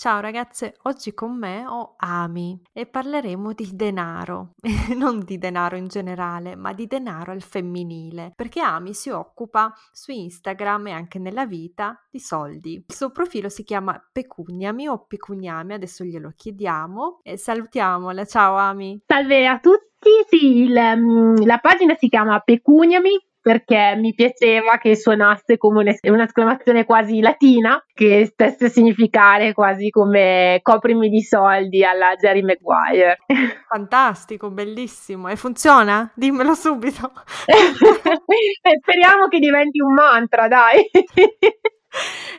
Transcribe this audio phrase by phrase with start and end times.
[0.00, 4.54] Ciao ragazze, oggi con me ho Ami e parleremo di denaro,
[4.96, 10.10] non di denaro in generale, ma di denaro al femminile, perché Ami si occupa su
[10.10, 12.82] Instagram e anche nella vita di soldi.
[12.88, 18.24] Il suo profilo si chiama Pecuniami o Pecuniami, adesso glielo chiediamo e salutiamola.
[18.24, 19.02] Ciao Ami.
[19.04, 24.96] Salve a tutti, sì, il, mm, la pagina si chiama Pecuniami perché mi piaceva che
[24.96, 32.14] suonasse come un'esclamazione quasi latina che stesse a significare quasi come coprimi di soldi alla
[32.16, 33.18] Jerry Maguire.
[33.68, 35.28] Fantastico, bellissimo.
[35.28, 36.10] E funziona?
[36.14, 37.12] Dimmelo subito.
[38.80, 40.88] Speriamo che diventi un mantra, dai.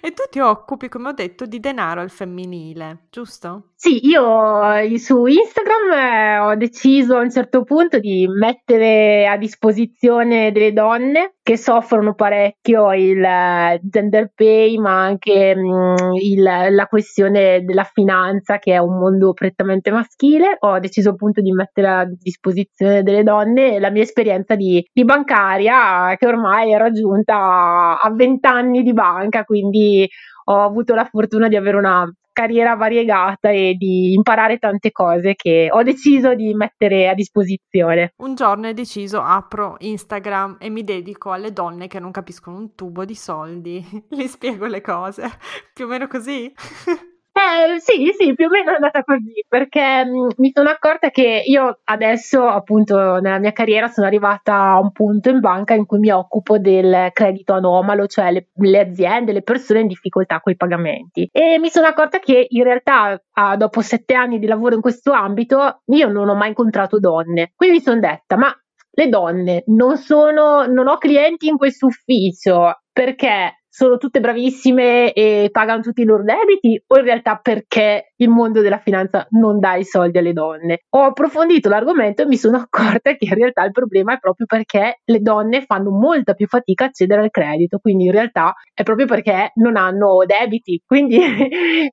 [0.01, 3.70] E tu ti occupi, come ho detto, di denaro al femminile, giusto?
[3.83, 9.37] Sì, io eh, su Instagram eh, ho deciso a un certo punto di mettere a
[9.37, 16.85] disposizione delle donne che soffrono parecchio il eh, gender pay, ma anche mm, il, la
[16.85, 20.57] questione della finanza, che è un mondo prettamente maschile.
[20.59, 26.15] Ho deciso appunto di mettere a disposizione delle donne la mia esperienza di, di bancaria,
[26.19, 30.07] che ormai è raggiunta a 20 anni di banca, quindi
[30.45, 35.69] ho avuto la fortuna di avere una carriera variegata e di imparare tante cose che
[35.71, 38.13] ho deciso di mettere a disposizione.
[38.17, 42.75] Un giorno hai deciso apro Instagram e mi dedico alle donne che non capiscono un
[42.75, 45.29] tubo di soldi, gli spiego le cose,
[45.73, 46.51] più o meno così.
[47.41, 51.09] Eh, sì, sì, più o meno è andata così, perché mh, mm, mi sono accorta
[51.09, 55.85] che io adesso, appunto, nella mia carriera sono arrivata a un punto in banca in
[55.87, 60.53] cui mi occupo del credito anomalo, cioè le, le aziende, le persone in difficoltà con
[60.53, 61.27] i pagamenti.
[61.31, 65.11] E mi sono accorta che in realtà, ah, dopo sette anni di lavoro in questo
[65.11, 67.53] ambito, io non ho mai incontrato donne.
[67.55, 68.55] Quindi mi sono detta, ma
[68.93, 75.47] le donne non sono, non ho clienti in questo ufficio perché sono tutte bravissime e
[75.49, 79.75] pagano tutti i loro debiti o in realtà perché il mondo della finanza non dà
[79.75, 80.81] i soldi alle donne?
[80.89, 84.99] Ho approfondito l'argomento e mi sono accorta che in realtà il problema è proprio perché
[85.05, 89.05] le donne fanno molta più fatica a accedere al credito, quindi in realtà è proprio
[89.05, 90.81] perché non hanno debiti.
[90.85, 91.91] Quindi eh,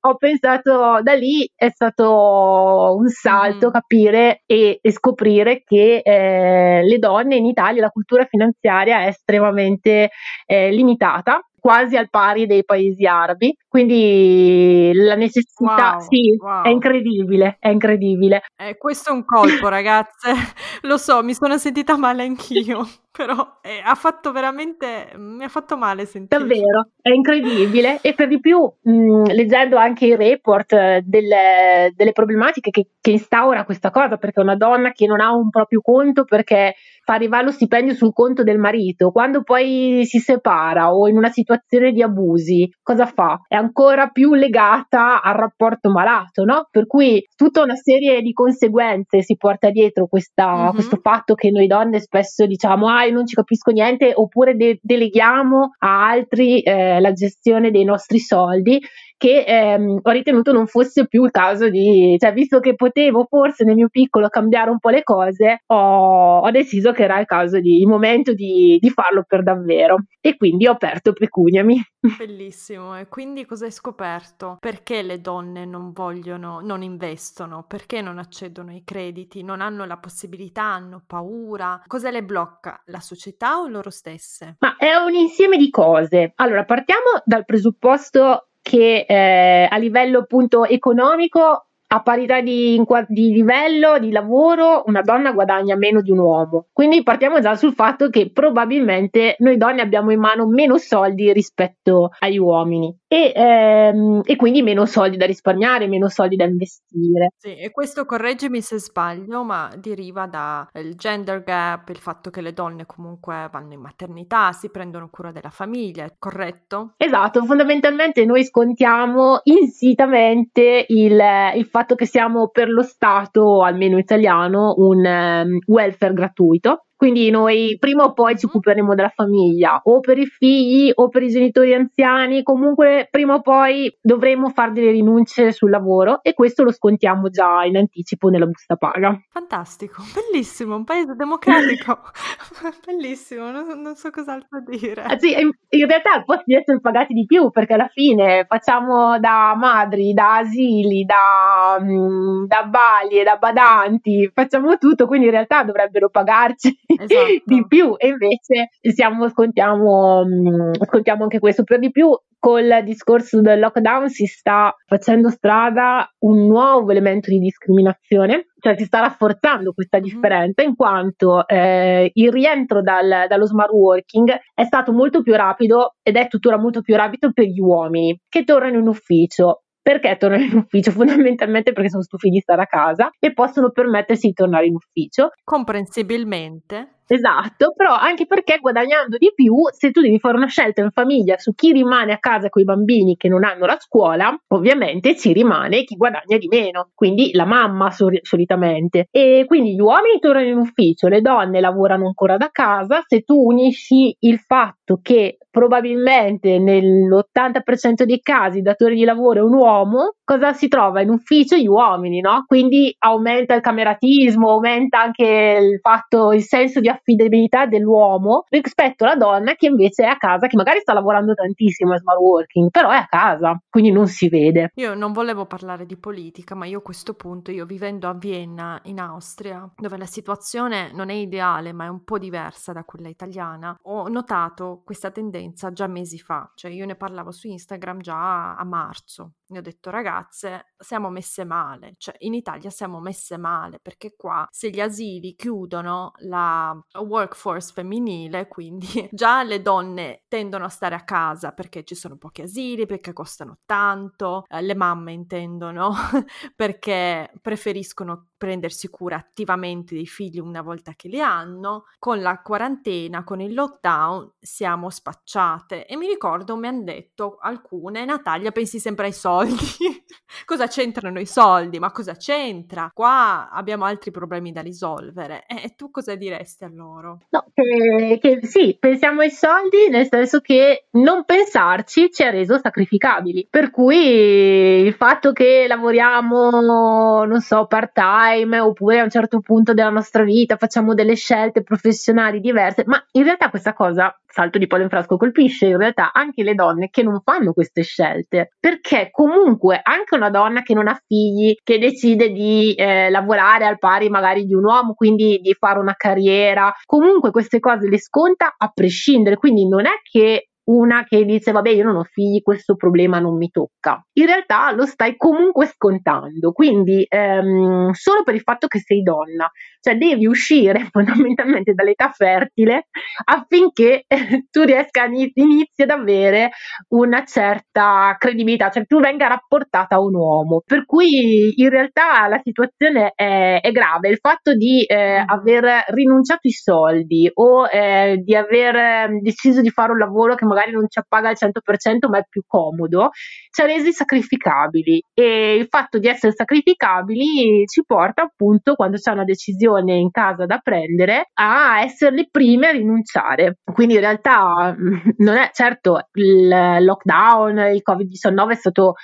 [0.00, 3.72] ho pensato da lì è stato un salto mm.
[3.72, 10.08] capire e, e, scoprire che eh, le donne in Italia la cultura finanziaria è estremamente
[10.46, 13.54] eh, limitata limitata, quasi al pari dei paesi arabi.
[13.68, 16.62] Quindi la necessità, wow, sì, wow.
[16.62, 18.42] è incredibile, è incredibile.
[18.56, 20.32] Eh, questo è un colpo, ragazze.
[20.82, 25.76] Lo so, mi sono sentita male anch'io, però eh, ha fatto veramente, mi ha fatto
[25.76, 26.40] male sentire.
[26.40, 27.98] Davvero, è incredibile.
[28.02, 33.10] E per di più, mh, leggendo anche i report eh, delle, delle problematiche che, che
[33.10, 37.44] instaura questa cosa, perché una donna che non ha un proprio conto perché fa arrivare
[37.44, 42.02] lo stipendio sul conto del marito, quando poi si separa o in una situazione di
[42.02, 43.40] abusi, cosa fa?
[43.48, 46.68] È ancora più legata al rapporto malato, no?
[46.70, 50.74] Per cui tutta una serie di conseguenze si porta dietro questa, mm-hmm.
[50.74, 54.78] questo fatto che noi donne spesso diciamo ah io non ci capisco niente oppure de-
[54.82, 58.80] deleghiamo a altri eh, la gestione dei nostri soldi
[59.20, 63.64] che ehm, ho ritenuto non fosse più il caso di, cioè visto che potevo forse
[63.64, 67.60] nel mio piccolo cambiare un po' le cose, ho, ho deciso che era il caso
[67.60, 71.82] di, il momento di, di, farlo per davvero e quindi ho aperto Pecuniami.
[72.16, 74.56] Bellissimo, e quindi cosa hai scoperto?
[74.58, 77.66] Perché le donne non vogliono, non investono?
[77.68, 79.42] Perché non accedono ai crediti?
[79.42, 81.82] Non hanno la possibilità, hanno paura?
[81.86, 82.80] Cosa le blocca?
[82.86, 84.56] La società o loro stesse?
[84.60, 86.32] Ma è un insieme di cose.
[86.36, 93.98] Allora, partiamo dal presupposto che eh, a livello appunto economico a parità di, di, livello
[93.98, 96.66] di lavoro una donna guadagna meno di un uomo.
[96.72, 102.10] Quindi partiamo già sul fatto che probabilmente noi donne abbiamo in mano meno soldi rispetto
[102.20, 107.32] agli uomini e, ehm, e quindi meno soldi da risparmiare, meno soldi da investire.
[107.36, 112.52] Sì, e questo correggimi se sbaglio, ma deriva dal gender gap, il fatto che le
[112.52, 116.94] donne comunque vanno in maternità, si prendono cura della famiglia, corretto?
[116.96, 121.20] Esatto, fondamentalmente noi scontiamo insitamente il,
[121.56, 127.30] il fatto fatto che siamo per lo Stato, almeno italiano, un um, welfare gratuito Quindi
[127.30, 128.54] noi prima o poi ci mm-hmm.
[128.56, 133.40] occuperemo della famiglia, o per i figli o per i genitori anziani, comunque prima o
[133.40, 138.44] poi dovremo fare delle rinunce sul lavoro e questo lo scontiamo già in anticipo nella
[138.44, 139.18] busta paga.
[139.30, 142.00] Fantastico, bellissimo, un paese democratico,
[142.84, 145.02] bellissimo, non, non, so cos'altro dire.
[145.02, 149.18] Ah, sì, in realtà al posto di essere pagati di più perché alla fine facciamo
[149.18, 155.32] da madri, da asili, da, mm, da bali e da badanti, facciamo tutto, quindi in
[155.32, 157.42] realtà dovrebbero pagarci esatto.
[157.44, 162.10] di più e invece siamo, scontiamo, mm, scontiamo anche questo per di più
[162.40, 168.84] col discorso del lockdown si sta facendo strada un nuovo elemento di discriminazione, cioè si
[168.84, 170.06] sta rafforzando questa mm-hmm.
[170.06, 175.96] differenza in quanto eh, il rientro dal, dallo smart working è stato molto più rapido
[176.02, 179.64] ed è tuttora molto più rapido per gli uomini che tornano in ufficio.
[179.82, 180.90] Perché tornano in ufficio?
[180.92, 185.30] Fondamentalmente perché sono stufi di stare a casa e possono permettersi di tornare in ufficio.
[185.44, 186.99] Comprensibilmente.
[187.12, 191.38] Esatto, però anche perché guadagnando di più, se tu devi fare una scelta in famiglia
[191.38, 195.32] su chi rimane a casa con i bambini che non hanno la scuola, ovviamente ci
[195.32, 199.08] rimane chi guadagna di meno, quindi la mamma sol- solitamente.
[199.10, 203.34] E quindi gli uomini tornano in ufficio, le donne lavorano ancora da casa, se tu
[203.44, 210.14] unisci il fatto che probabilmente nell'80% dei casi il datore di lavoro è un uomo,
[210.22, 211.56] cosa si trova in ufficio?
[211.56, 212.44] Gli uomini, no?
[212.46, 219.16] Quindi aumenta il cameratismo, aumenta anche il fatto, il senso di affidabilità dell'uomo rispetto alla
[219.16, 222.90] donna che invece è a casa, che magari sta lavorando tantissimo a smart working, però
[222.90, 224.70] è a casa, quindi non si vede.
[224.74, 228.80] Io non volevo parlare di politica, ma io a questo punto, io vivendo a Vienna,
[228.84, 233.08] in Austria, dove la situazione non è ideale, ma è un po' diversa da quella
[233.08, 238.54] italiana, ho notato questa tendenza già mesi fa, cioè io ne parlavo su Instagram già
[238.56, 243.78] a marzo ne ho detto ragazze, siamo messe male, cioè in Italia siamo messe male
[243.80, 250.68] perché qua se gli asili chiudono la workforce femminile, quindi già le donne tendono a
[250.68, 255.92] stare a casa perché ci sono pochi asili, perché costano tanto, eh, le mamme intendono
[256.56, 261.84] perché preferiscono prendersi cura attivamente dei figli una volta che li hanno.
[261.98, 265.84] Con la quarantena, con il lockdown, siamo spacciate.
[265.84, 269.58] E mi ricordo, mi hanno detto alcune, Natalia, pensi sempre ai soldi.
[270.46, 271.78] cosa c'entrano i soldi?
[271.78, 272.90] Ma cosa c'entra?
[272.94, 275.44] Qua abbiamo altri problemi da risolvere.
[275.46, 277.18] E tu cosa diresti a loro?
[277.28, 282.58] No, che, che sì, pensiamo ai soldi, nel senso che non pensarci ci ha reso
[282.58, 283.48] sacrificabili.
[283.50, 289.40] Per cui il fatto che lavoriamo, non so, part time, time oppure a un certo
[289.40, 294.58] punto della nostra vita facciamo delle scelte professionali diverse, ma in realtà questa cosa, salto
[294.58, 298.52] di pollo in frasco, colpisce in realtà anche le donne che non fanno queste scelte,
[298.58, 303.78] perché comunque anche una donna che non ha figli, che decide di eh, lavorare al
[303.78, 308.54] pari magari di un uomo, quindi di fare una carriera, comunque queste cose le sconta
[308.56, 312.76] a prescindere, quindi non è che una che dice vabbè io non ho figli, questo
[312.76, 314.04] problema non mi tocca.
[314.14, 319.50] In realtà lo stai comunque scontando, quindi ehm, solo per il fatto che sei donna,
[319.80, 322.86] cioè devi uscire fondamentalmente dall'età fertile
[323.24, 326.50] affinché eh, tu riesca inizi ad avere
[326.90, 330.62] una certa credibilità, cioè tu venga rapportata a un uomo.
[330.64, 335.28] Per cui in realtà la situazione è, è grave, il fatto di eh, mm.
[335.28, 340.59] aver rinunciato ai soldi o eh, di aver deciso di fare un lavoro che magari
[340.60, 343.10] magari non ci appaga al 100% ma è più comodo,
[343.50, 349.12] ci ha resi sacrificabili e il fatto di essere sacrificabili ci porta appunto quando c'è
[349.12, 353.58] una decisione in casa da prendere a essere le prime a rinunciare.
[353.64, 354.74] Quindi in realtà
[355.18, 358.94] non è certo il lockdown, il Covid-19 è stato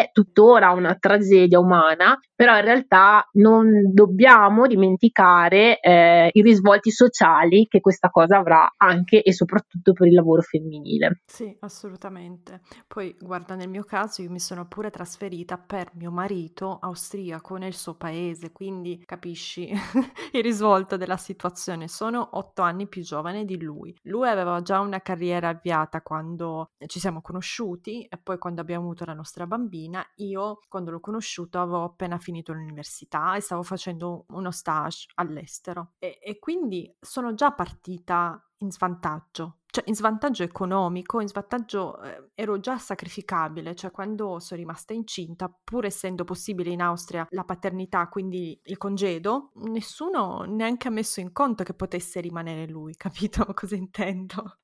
[0.00, 7.66] è tuttora una tragedia umana, però in realtà non dobbiamo dimenticare eh, i risvolti sociali
[7.68, 11.22] che questa cosa avrà anche e soprattutto per il lavoro femminile.
[11.26, 12.60] Sì, assolutamente.
[12.88, 17.74] Poi guarda, nel mio caso io mi sono pure trasferita per mio marito austriaco nel
[17.74, 19.70] suo paese, quindi capisci
[20.32, 21.88] il risvolto della situazione.
[21.88, 23.94] Sono otto anni più giovane di lui.
[24.02, 29.04] Lui aveva già una carriera avviata quando ci siamo conosciuti e poi quando abbiamo avuto
[29.04, 34.24] la nostra bambina bambina, io quando l'ho conosciuto avevo appena finito l'università e stavo facendo
[34.28, 41.20] uno stage all'estero e, e quindi sono già partita in svantaggio, cioè in svantaggio economico,
[41.20, 46.80] in svantaggio eh, ero già sacrificabile, cioè quando sono rimasta incinta, pur essendo possibile in
[46.80, 52.66] Austria la paternità, quindi il congedo, nessuno neanche ha messo in conto che potesse rimanere
[52.66, 54.58] lui, capito cosa intendo?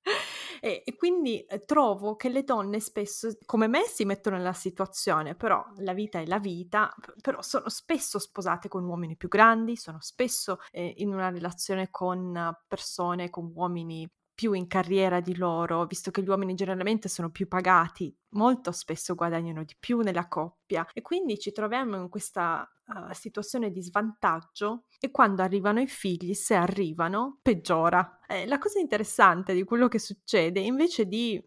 [0.61, 5.35] E, e, quindi eh, trovo che le donne spesso, come me, si mettono nella situazione,
[5.35, 9.99] però la vita è la vita, però sono spesso sposate con uomini più grandi, sono
[10.01, 16.11] spesso eh, in una relazione con persone, con uomini più in carriera di loro, visto
[16.11, 21.03] che gli uomini generalmente sono più pagati, molto spesso guadagnano di più nella coppia e
[21.03, 26.55] quindi ci troviamo in questa uh, situazione di svantaggio e quando arrivano i figli, se
[26.55, 28.19] arrivano, peggiora.
[28.29, 31.43] Eh, la cosa interessante di quello che succede, invece di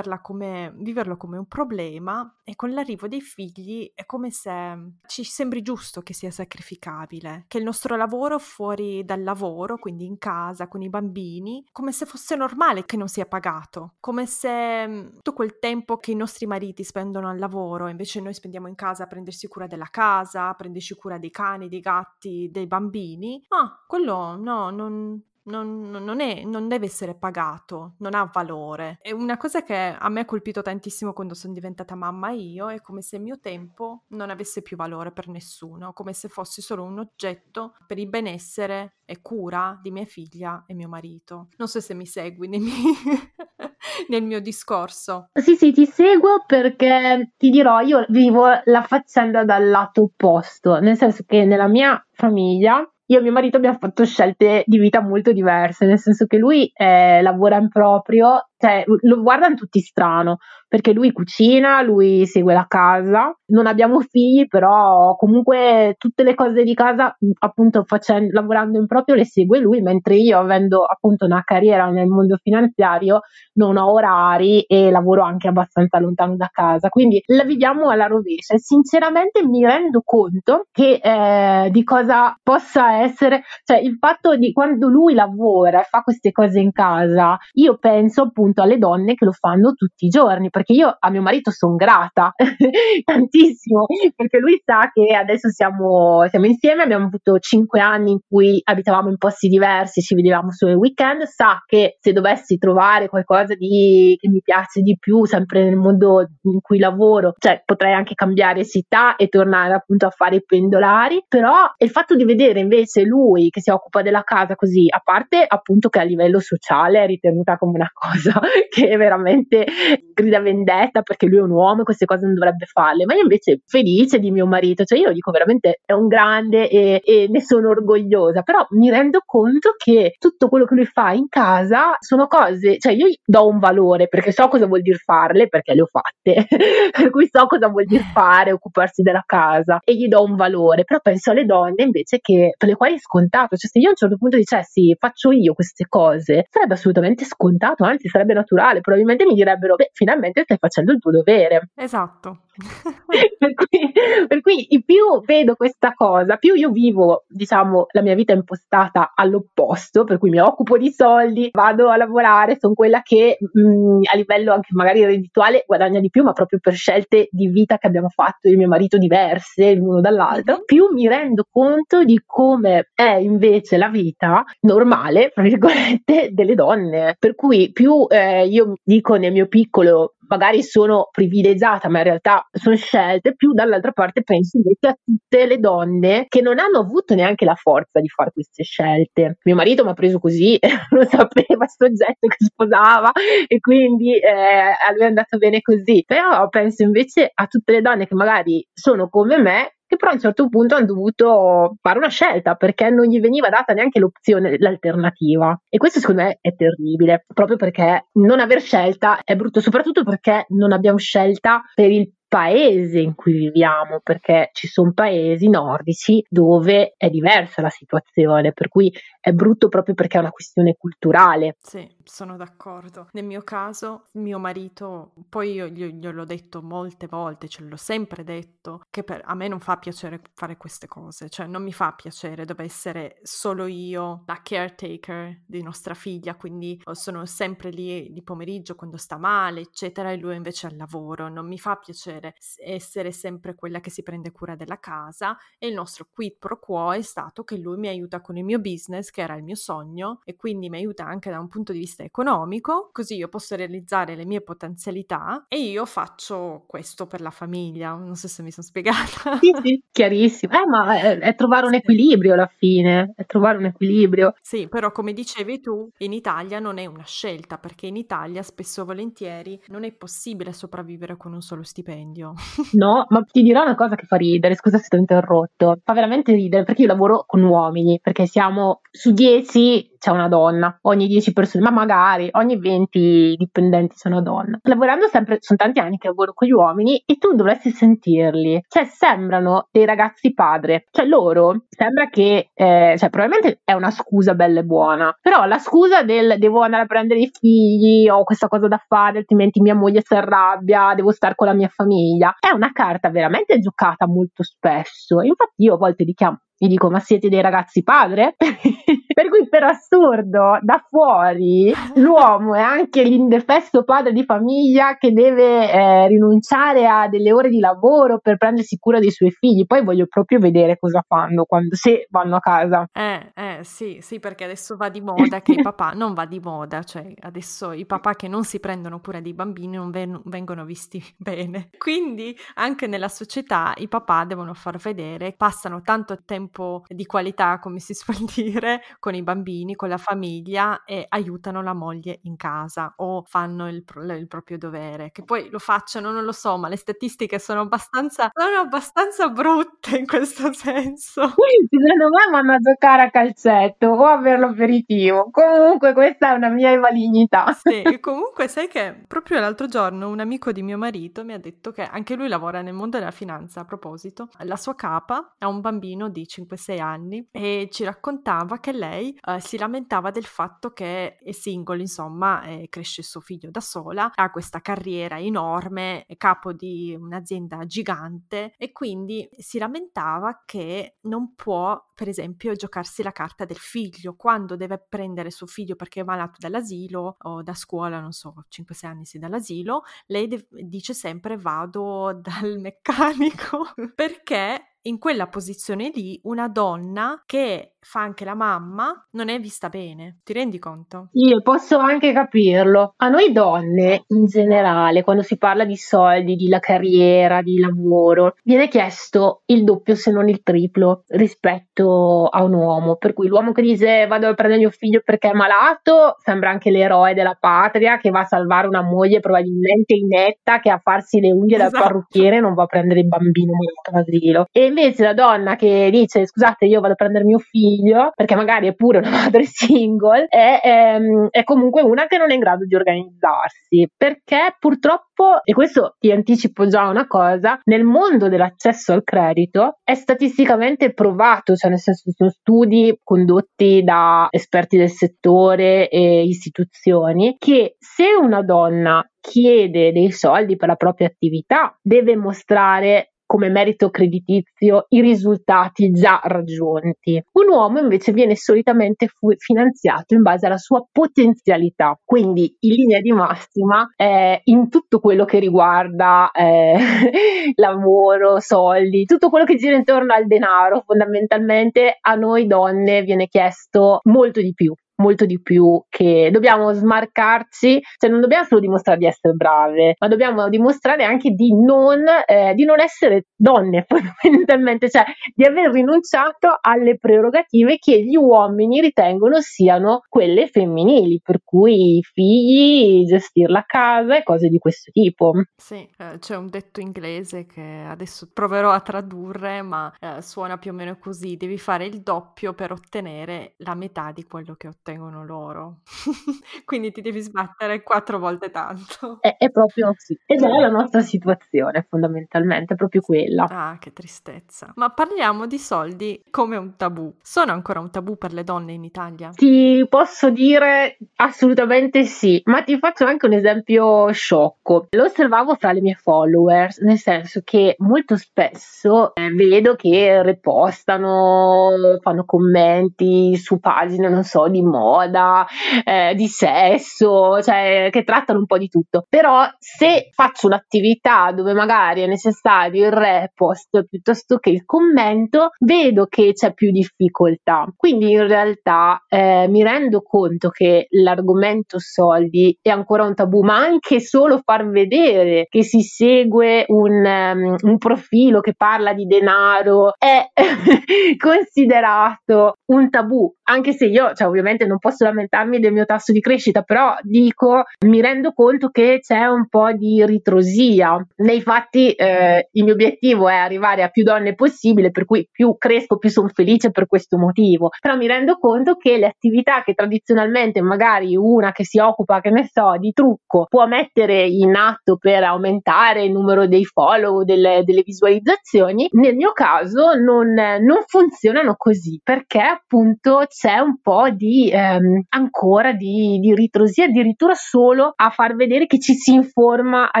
[0.20, 5.62] come, viverlo come un problema, è con l'arrivo dei figli è come se ci sembri
[5.62, 10.82] giusto che sia sacrificabile, che il nostro lavoro fuori dal lavoro, quindi in casa con
[10.82, 15.58] i bambini, come se fosse normale che non sia pagato, come se mm, tutto quel
[15.58, 19.48] tempo che i nostri mariti spendono al lavoro, invece noi spendiamo in casa a prendersi
[19.48, 24.70] cura della casa, a prendersi cura dei cani, dei gatti, dei bambini, ah, quello no,
[24.70, 28.98] non, non, non, è, non, deve essere pagato, non ha valore.
[29.00, 32.80] È una cosa che a me ha colpito tantissimo quando sono diventata mamma io, è
[32.80, 36.84] come se il mio tempo non avesse più valore per nessuno, come se fossi solo
[36.84, 41.48] un oggetto per il benessere e cura di mia figlia e mio marito.
[41.56, 42.94] Non so se mi segui nei miei...
[44.08, 45.28] nel mio discorso.
[45.32, 50.96] Sì, sì, ti seguo perché ti dirò, io vivo la faccenda dal lato opposto, nel
[50.96, 55.32] senso che nella mia famiglia io e mio marito abbiamo fatto scelte di vita molto
[55.32, 60.94] diverse, nel senso che lui eh, lavora in proprio, cioè lo guardano tutti strano, perché
[60.94, 66.72] lui cucina, lui segue la casa, non abbiamo figli, però comunque tutte le cose di
[66.72, 71.90] casa, appunto facendo, lavorando in proprio, le segue lui, mentre io avendo appunto una carriera
[71.90, 73.20] nel mondo finanziario
[73.54, 78.54] non ho orari e lavoro anche abbastanza lontano da casa, quindi la viviamo alla rovescia.
[78.54, 84.52] E sinceramente mi rendo conto che eh, di cosa possa essere, cioè il fatto di
[84.52, 89.24] quando lui lavora e fa queste cose in casa, io penso appunto alle donne che
[89.24, 92.32] lo fanno tutti i giorni, perché io a mio marito sono grata
[93.04, 98.60] tantissimo, perché lui sa che adesso siamo, siamo, insieme, abbiamo avuto cinque anni in cui
[98.62, 103.54] abitavamo in posti diversi, ci vedevamo solo il weekend, sa che se dovessi trovare qualcosa
[103.54, 108.14] di, che mi piace di più, sempre nel mondo in cui lavoro, cioè potrei anche
[108.14, 113.02] cambiare città e tornare appunto a fare i pendolari, però il fatto di vedere invece
[113.02, 117.06] lui che si occupa della casa così, a parte appunto che a livello sociale è
[117.06, 119.66] ritenuta come una cosa che veramente
[120.14, 123.22] grida vendetta perché lui è un uomo e queste cose non dovrebbe farle, ma io
[123.22, 127.40] invece felice di mio marito, cioè io dico veramente è un grande e, e ne
[127.40, 132.26] sono orgogliosa, però mi rendo conto che tutto quello che lui fa in casa sono
[132.26, 135.86] cose, cioè io do un valore perché so cosa vuol dire farle perché le ho
[135.86, 136.46] fatte,
[136.90, 140.84] per cui so cosa vuol dire fare, occuparsi della casa e gli do un valore,
[140.84, 143.90] però penso alle donne invece che per le quali è scontato, cioè se io a
[143.90, 149.24] un certo punto dicessi faccio io queste cose, sarebbe assolutamente scontato, anzi sarebbe naturale, probabilmente
[149.24, 151.70] mi direbbero beh finalmente stai facendo il tuo dovere.
[151.74, 152.40] Esatto.
[153.38, 153.92] per, cui,
[154.28, 160.04] per, cui, più vedo questa cosa, più io vivo, diciamo, la mia vita impostata all'opposto,
[160.04, 164.16] per cui mi occupo di soldi, vado a lavorare, sono quella che mh, mm, a
[164.16, 168.08] livello anche magari reddituale guadagna di più, ma proprio per scelte di vita che abbiamo
[168.08, 170.64] fatto io e mio marito diverse l'uno dall'altro, mm-hmm.
[170.64, 177.16] più mi rendo conto di come è invece la vita normale, tra virgolette, delle donne.
[177.18, 182.48] Per cui più eh, io dico nel mio piccolo magari sono privilegiata, ma in realtà
[182.52, 187.14] sono scelte, più dall'altra parte penso invece a tutte le donne che non hanno avuto
[187.14, 189.38] neanche la forza di fare queste scelte.
[189.44, 190.58] Mio marito mi ha preso così,
[190.90, 193.10] lo sapeva questo oggetto che sposava
[193.46, 196.02] e quindi eh, a lui è andato bene così.
[196.06, 200.14] Però penso invece a tutte le donne che magari sono come me che però a
[200.14, 204.56] un certo punto hanno dovuto fare una scelta perché non gli veniva data neanche l'opzione,
[204.58, 205.58] l'alternativa.
[205.68, 210.46] E questo secondo me è terribile, proprio perché non aver scelta è brutto, soprattutto perché
[210.48, 216.94] non abbiamo scelta per il paese in cui viviamo, perché ci sono paesi nordici dove
[216.96, 221.54] è diversa la situazione, per cui è brutto proprio perché è una questione culturale.
[221.60, 223.06] Sì, sono d'accordo.
[223.12, 228.80] Nel mio caso, mio marito, poi io gliel'ho detto molte volte, ce l'ho sempre detto,
[228.90, 232.44] che per, a me non fa piacere fare queste cose, cioè non mi fa piacere,
[232.44, 238.74] deve essere solo io la caretaker di nostra figlia, quindi sono sempre lì di pomeriggio
[238.74, 243.12] quando sta male, eccetera, e lui invece al lavoro, non mi fa piacere essere, essere
[243.12, 247.02] sempre quella che si prende cura della casa e il nostro quid pro quo è
[247.02, 250.36] stato che lui mi aiuta con il mio business, che era il mio sogno, e
[250.36, 254.24] quindi mi aiuta anche da un punto di vista economico, così io posso realizzare le
[254.24, 257.94] mie potenzialità e io faccio questo per la famiglia.
[257.94, 259.38] Non so se mi sono spiegata.
[259.40, 260.52] Sì, sì, chiarissimo.
[260.52, 264.34] Eh, ma è, è trovare un equilibrio alla fine, è trovare un equilibrio.
[264.40, 268.82] Sì, però come dicevi tu, in Italia non è una scelta, perché in Italia spesso
[268.82, 272.13] e volentieri non è possibile sopravvivere con un solo stipendio.
[272.72, 275.92] No, ma ti dirò una cosa che fa ridere, scusa se ti ho interrotto, fa
[275.92, 281.06] veramente ridere perché io lavoro con uomini, perché siamo su 10 c'è una donna, ogni
[281.06, 284.58] 10 persone, ma magari ogni 20 dipendenti sono donne.
[284.64, 288.84] Lavorando sempre, sono tanti anni che lavoro con gli uomini e tu dovresti sentirli, cioè
[288.84, 294.60] sembrano dei ragazzi padre, cioè loro sembra che, eh, cioè probabilmente è una scusa bella
[294.60, 298.68] e buona, però la scusa del devo andare a prendere i figli, ho questa cosa
[298.68, 302.72] da fare, altrimenti mia moglie si arrabbia, devo stare con la mia famiglia, è una
[302.72, 305.22] carta veramente giocata molto spesso.
[305.22, 308.36] Infatti io a volte li chiamo gli dico, ma siete dei ragazzi padre?
[308.38, 315.70] per cui per assurdo, da fuori, l'uomo è anche l'indefesso padre di famiglia che deve
[315.70, 319.66] eh, rinunciare a delle ore di lavoro per prendersi cura dei suoi figli.
[319.66, 322.88] Poi voglio proprio vedere cosa fanno quando, se vanno a casa.
[322.92, 326.38] Eh, eh, sì, sì, perché adesso va di moda che i papà, non va di
[326.38, 330.64] moda, cioè adesso i papà che non si prendono cura dei bambini non ven- vengono
[330.64, 331.70] visti bene.
[331.78, 337.58] Quindi anche nella società i papà devono far vedere, passano tanto tempo tempo di qualità,
[337.58, 342.36] come si suol dire, con i bambini, con la famiglia e aiutano la moglie in
[342.36, 343.84] casa o fanno il,
[344.18, 345.10] il proprio dovere.
[345.10, 349.96] Che poi lo facciano, non lo so, ma le statistiche sono abbastanza, sono abbastanza brutte
[349.96, 351.22] in questo senso.
[351.68, 355.30] Secondo me vanno a giocare a calcetto o a per l'aperitivo.
[355.30, 357.52] Comunque questa è una mia malignità.
[357.52, 361.72] Sì, comunque sai che proprio l'altro giorno un amico di mio marito mi ha detto
[361.72, 365.60] che anche lui lavora nel mondo della finanza, a proposito, la sua capa ha un
[365.60, 371.16] bambino di 5-6 anni e ci raccontava che lei uh, si lamentava del fatto che
[371.16, 376.52] è single, insomma, eh, cresce suo figlio da sola, ha questa carriera enorme, è capo
[376.52, 383.44] di un'azienda gigante e quindi si lamentava che non può, per esempio, giocarsi la carta
[383.44, 388.12] del figlio quando deve prendere suo figlio perché è malato dall'asilo o da scuola, non
[388.12, 395.28] so, 5-6 anni sì dall'asilo, lei de- dice sempre vado dal meccanico perché in quella
[395.28, 400.20] posizione lì una donna che fa anche la mamma non è vista bene.
[400.24, 401.08] Ti rendi conto?
[401.12, 402.94] Io posso anche capirlo.
[402.96, 408.36] A noi donne, in generale, quando si parla di soldi, di la carriera, di lavoro,
[408.42, 412.96] viene chiesto il doppio se non il triplo rispetto a un uomo.
[412.96, 416.70] Per cui l'uomo che dice vado a prendere mio figlio perché è malato, sembra anche
[416.70, 421.32] l'eroe della patria che va a salvare una moglie probabilmente inetta che a farsi le
[421.32, 421.72] unghie esatto.
[421.72, 424.46] dal parrucchiere non va a prendere il bambino malato all'asilo.
[424.50, 428.68] E invece la donna che dice scusate io vado a prendere mio figlio perché magari
[428.68, 432.40] è pure una madre single è, è, ehm, è comunque una che non è in
[432.40, 433.88] grado di organizzarsi.
[433.96, 439.94] Perché purtroppo e questo ti anticipo già una cosa nel mondo dell'accesso al credito è
[439.94, 447.76] statisticamente provato cioè nel senso sono studi condotti da esperti del settore e istituzioni che
[447.78, 454.86] se una donna chiede dei soldi per la propria attività deve mostrare come merito creditizio
[454.90, 457.20] i risultati già raggiunti.
[457.32, 463.00] Un uomo invece viene solitamente fu- finanziato in base alla sua potenzialità, quindi in linea
[463.00, 466.76] di massima eh, in tutto quello che riguarda eh,
[467.56, 473.98] lavoro, soldi, tutto quello che gira intorno al denaro, fondamentalmente a noi donne viene chiesto
[474.04, 479.06] molto di più molto di più che dobbiamo smarcarci, cioè non dobbiamo solo dimostrare di
[479.06, 485.04] essere brave, ma dobbiamo dimostrare anche di non, eh, di non essere donne fondamentalmente, cioè
[485.34, 493.04] di aver rinunciato alle prerogative che gli uomini ritengono siano quelle femminili, per cui figli,
[493.06, 495.32] gestire la casa e cose di questo tipo.
[495.56, 500.70] Sì, eh, c'è un detto inglese che adesso proverò a tradurre, ma eh, suona più
[500.70, 504.83] o meno così, devi fare il doppio per ottenere la metà di quello che ottieni
[504.84, 505.78] ottengono loro.
[506.66, 509.18] Quindi ti devi sbattere quattro volte tanto.
[509.20, 510.18] È, è proprio così.
[510.26, 513.44] Ed è la nostra situazione, fondamentalmente, è proprio quella.
[513.44, 514.72] Ah, che tristezza.
[514.76, 517.14] Ma parliamo di soldi come un tabù.
[517.22, 519.30] Sono ancora un tabù per le donne in Italia?
[519.30, 524.88] Ti posso dire assolutamente sì, ma ti faccio anche un esempio sciocco.
[524.90, 531.98] Lo osservavo fra le mie followers, nel senso che molto spesso eh, vedo che repostano,
[532.00, 535.46] fanno commenti su pagine, non so, di moda,
[535.84, 539.06] eh, di sesso, cioè che trattano un po' di tutto.
[539.08, 546.06] Però se faccio un'attività dove magari è necessario il repost piuttosto che il commento, vedo
[546.06, 547.66] che c'è più difficoltà.
[547.76, 553.56] Quindi in realtà eh, mi rendo conto che l'argomento soldi è ancora un tabù, ma
[553.56, 559.92] anche solo far vedere che si segue un, um, un profilo che parla di denaro
[559.98, 560.26] è
[561.18, 566.20] considerato un tabù, anche se io, cioè, ovviamente non posso lamentarmi del mio tasso di
[566.20, 571.04] crescita, però dico, mi rendo conto che c'è un po' di ritrosia.
[571.16, 575.56] Nei fatti, eh, il mio obiettivo è arrivare a più donne possibile, per cui più
[575.58, 577.70] cresco, più sono felice per questo motivo.
[577.80, 582.30] Però mi rendo conto che le attività che tradizionalmente magari una che si occupa, che
[582.30, 587.62] ne so, di trucco può mettere in atto per aumentare il numero dei follow, delle,
[587.64, 594.50] delle visualizzazioni, nel mio caso non, non funzionano così perché appunto c'è un po' di
[594.54, 600.00] ehm, ancora di, di ritrosia, addirittura solo a far vedere che ci si informa a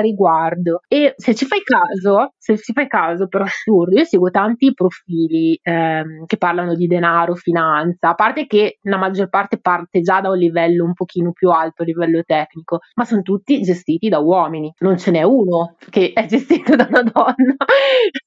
[0.00, 0.80] riguardo.
[0.86, 5.58] E se ci fai caso, se ci fai caso, per assurdo, io seguo tanti profili
[5.60, 10.30] ehm, che parlano di denaro, finanza, a parte che la maggior parte parte già da
[10.30, 14.72] un livello un pochino più alto, a livello tecnico, ma sono tutti gestiti da uomini,
[14.78, 17.56] non ce n'è uno che è gestito da una donna.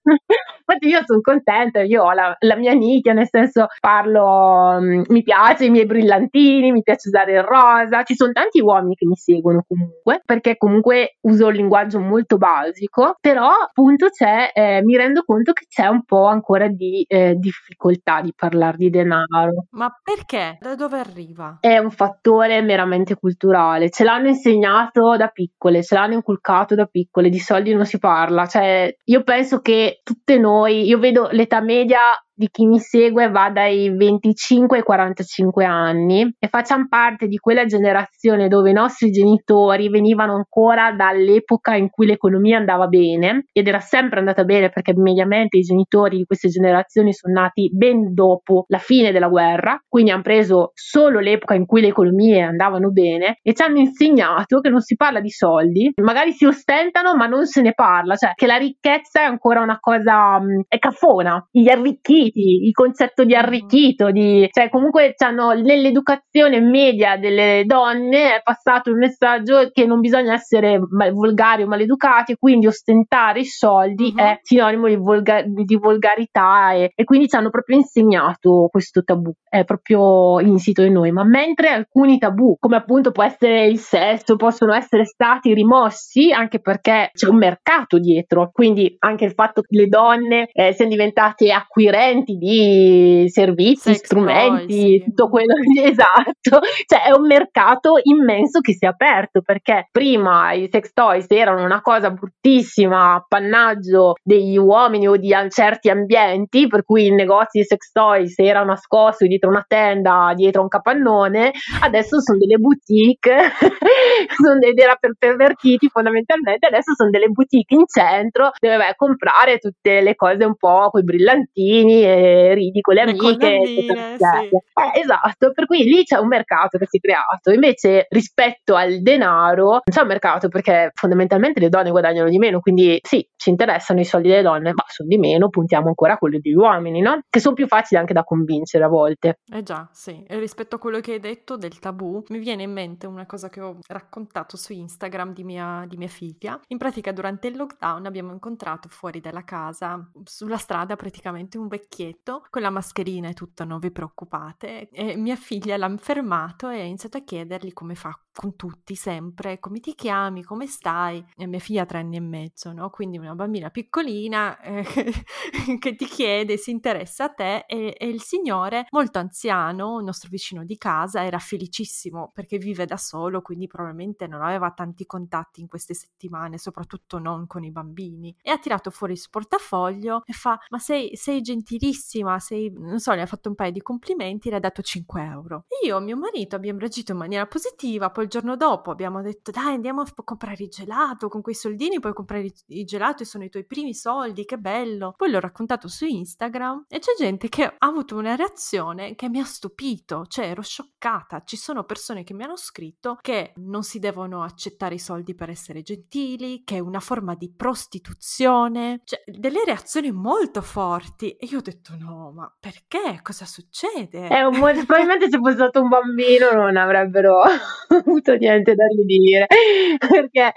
[0.70, 5.24] Infatti io sono contenta, io ho la, la mia nicchia, nel senso parlo, um, mi
[5.24, 5.86] piace i miei
[6.18, 10.58] brillantini, mi piace usare il rosa, ci sono tanti uomini che mi seguono comunque, perché
[10.58, 15.88] comunque uso un linguaggio molto basico, però appunto c'è, eh, mi rendo conto che c'è
[15.88, 19.66] un po' ancora di eh, difficoltà di parlare di denaro.
[19.72, 20.58] Ma perché?
[20.60, 21.58] Da dove arriva?
[21.60, 27.30] È un fattore meramente culturale, ce l'hanno insegnato da piccole, ce l'hanno inculcato da piccole,
[27.30, 31.62] di soldi non si parla, cioè io penso che tutte noi noi, io vedo l'età
[31.62, 32.00] media
[32.38, 37.66] di chi mi segue va dai 25 ai 45 anni e facciamo parte di quella
[37.66, 43.80] generazione dove i nostri genitori venivano ancora dall'epoca in cui l'economia andava bene ed era
[43.80, 48.78] sempre andata bene perché mediamente i genitori di queste generazioni sono nati ben dopo la
[48.78, 53.56] fine della guerra, quindi hanno preso solo l'epoca in cui le economie andavano bene e
[53.56, 57.64] ci hanno insegnato che non si parla di soldi, magari si ostentano ma non se
[57.64, 62.66] ne parla, cioè che la ricchezza è ancora una cosa, è caffona, gli arricchiti arricchiti,
[62.66, 65.16] il concetto di arricchito, di, cioè comunque
[65.64, 72.36] nell'educazione media delle donne è passato il messaggio che non bisogna essere volgari o maleducati,
[72.38, 74.24] quindi ostentare i soldi uh-huh.
[74.24, 79.32] è sinonimo di, volga- di volgarità e, e, quindi ci hanno proprio insegnato questo tabù,
[79.48, 84.36] è proprio insito in noi, ma mentre alcuni tabù, come appunto può essere il sesso,
[84.36, 89.78] possono essere stati rimossi anche perché c'è un mercato dietro, quindi anche il fatto che
[89.78, 95.04] le donne eh, siano diventate acquirenti clienti di servizi, Sex strumenti, toy, sì.
[95.06, 95.54] tutto quello
[95.84, 96.60] esatto.
[96.86, 101.64] Cioè è un mercato immenso che si è aperto perché prima i sex toys erano
[101.64, 107.66] una cosa bruttissima, appannaggio degli uomini o di certi ambienti, per cui i negozi di
[107.66, 111.52] sex toys erano nascosti dietro una tenda, dietro un capannone,
[111.82, 113.36] adesso sono delle boutique,
[114.42, 118.96] sono dei, era per pervertiti fondamentalmente, adesso sono delle boutique in centro dove vai a
[118.96, 123.62] comprare tutte le cose un po' con i brillantini e ridi con le amiche.
[123.66, 123.86] sì.
[123.88, 127.52] eh, esatto, per cui lì c'è un mercato che si è creato.
[127.52, 132.60] Invece rispetto al denaro non c'è un mercato perché fondamentalmente le donne guadagnano di meno,
[132.60, 136.18] quindi sì, ci interessano i soldi delle donne, ma sono di meno, puntiamo ancora a
[136.18, 137.20] quelli degli uomini, no?
[137.30, 139.40] Che sono più facili anche da convincere a volte.
[139.52, 140.24] Eh già, sì.
[140.28, 143.50] E rispetto a quello che hai detto del tabù, mi viene in mente una cosa
[143.50, 146.60] che ho raccontato su Instagram di mia, di mia figlia.
[146.68, 151.97] In pratica durante il lockdown abbiamo incontrato fuori dalla casa, sulla strada praticamente un vecchio
[151.98, 154.90] vecchietto con la mascherina e tutto, non vi preoccupate.
[154.90, 159.60] E mia figlia l'ha fermato e ha iniziato a chiedergli come fa con tutti sempre,
[159.60, 161.26] come ti chiami, come stai?
[161.36, 162.92] E mia figlia ha tre anni e mezzo, no?
[162.92, 164.86] Quindi una bambina piccolina eh,
[165.80, 170.30] che ti chiede, si interessa a te e, e, il signore molto anziano, il nostro
[170.30, 175.62] vicino di casa, era felicissimo perché vive da solo, quindi probabilmente non aveva tanti contatti
[175.62, 178.36] in queste settimane, soprattutto non con i bambini.
[178.44, 181.42] E ha tirato fuori il suo portafoglio e fa, ma sei, sei
[181.88, 185.22] gentilissima, sei, non so, le ha fatto un paio di complimenti le ha dato 5
[185.22, 185.66] euro.
[185.84, 189.52] Io e mio marito abbiamo reagito in maniera positiva, poi il giorno dopo abbiamo detto
[189.52, 193.44] dai andiamo a comprare il gelato, con quei soldini puoi comprare il gelato e sono
[193.44, 195.14] i tuoi primi soldi, che bello.
[195.16, 199.40] Poi l'ho raccontato su Instagram e c'è gente che ha avuto una reazione che mi
[199.40, 201.44] ha stupito, cioè ero scioccata.
[201.44, 205.50] Ci sono persone che mi hanno scritto che non si devono accettare i soldi per
[205.50, 211.60] essere gentili, che è una forma di prostituzione, cioè delle reazioni molto forti e io
[211.60, 213.20] ho detto no, ma perché?
[213.22, 214.28] Cosa succede?
[214.28, 217.42] È un probabilmente se fosse stato un bambino non avrebbero
[217.90, 219.48] avuto niente da ridire,
[220.00, 220.54] perché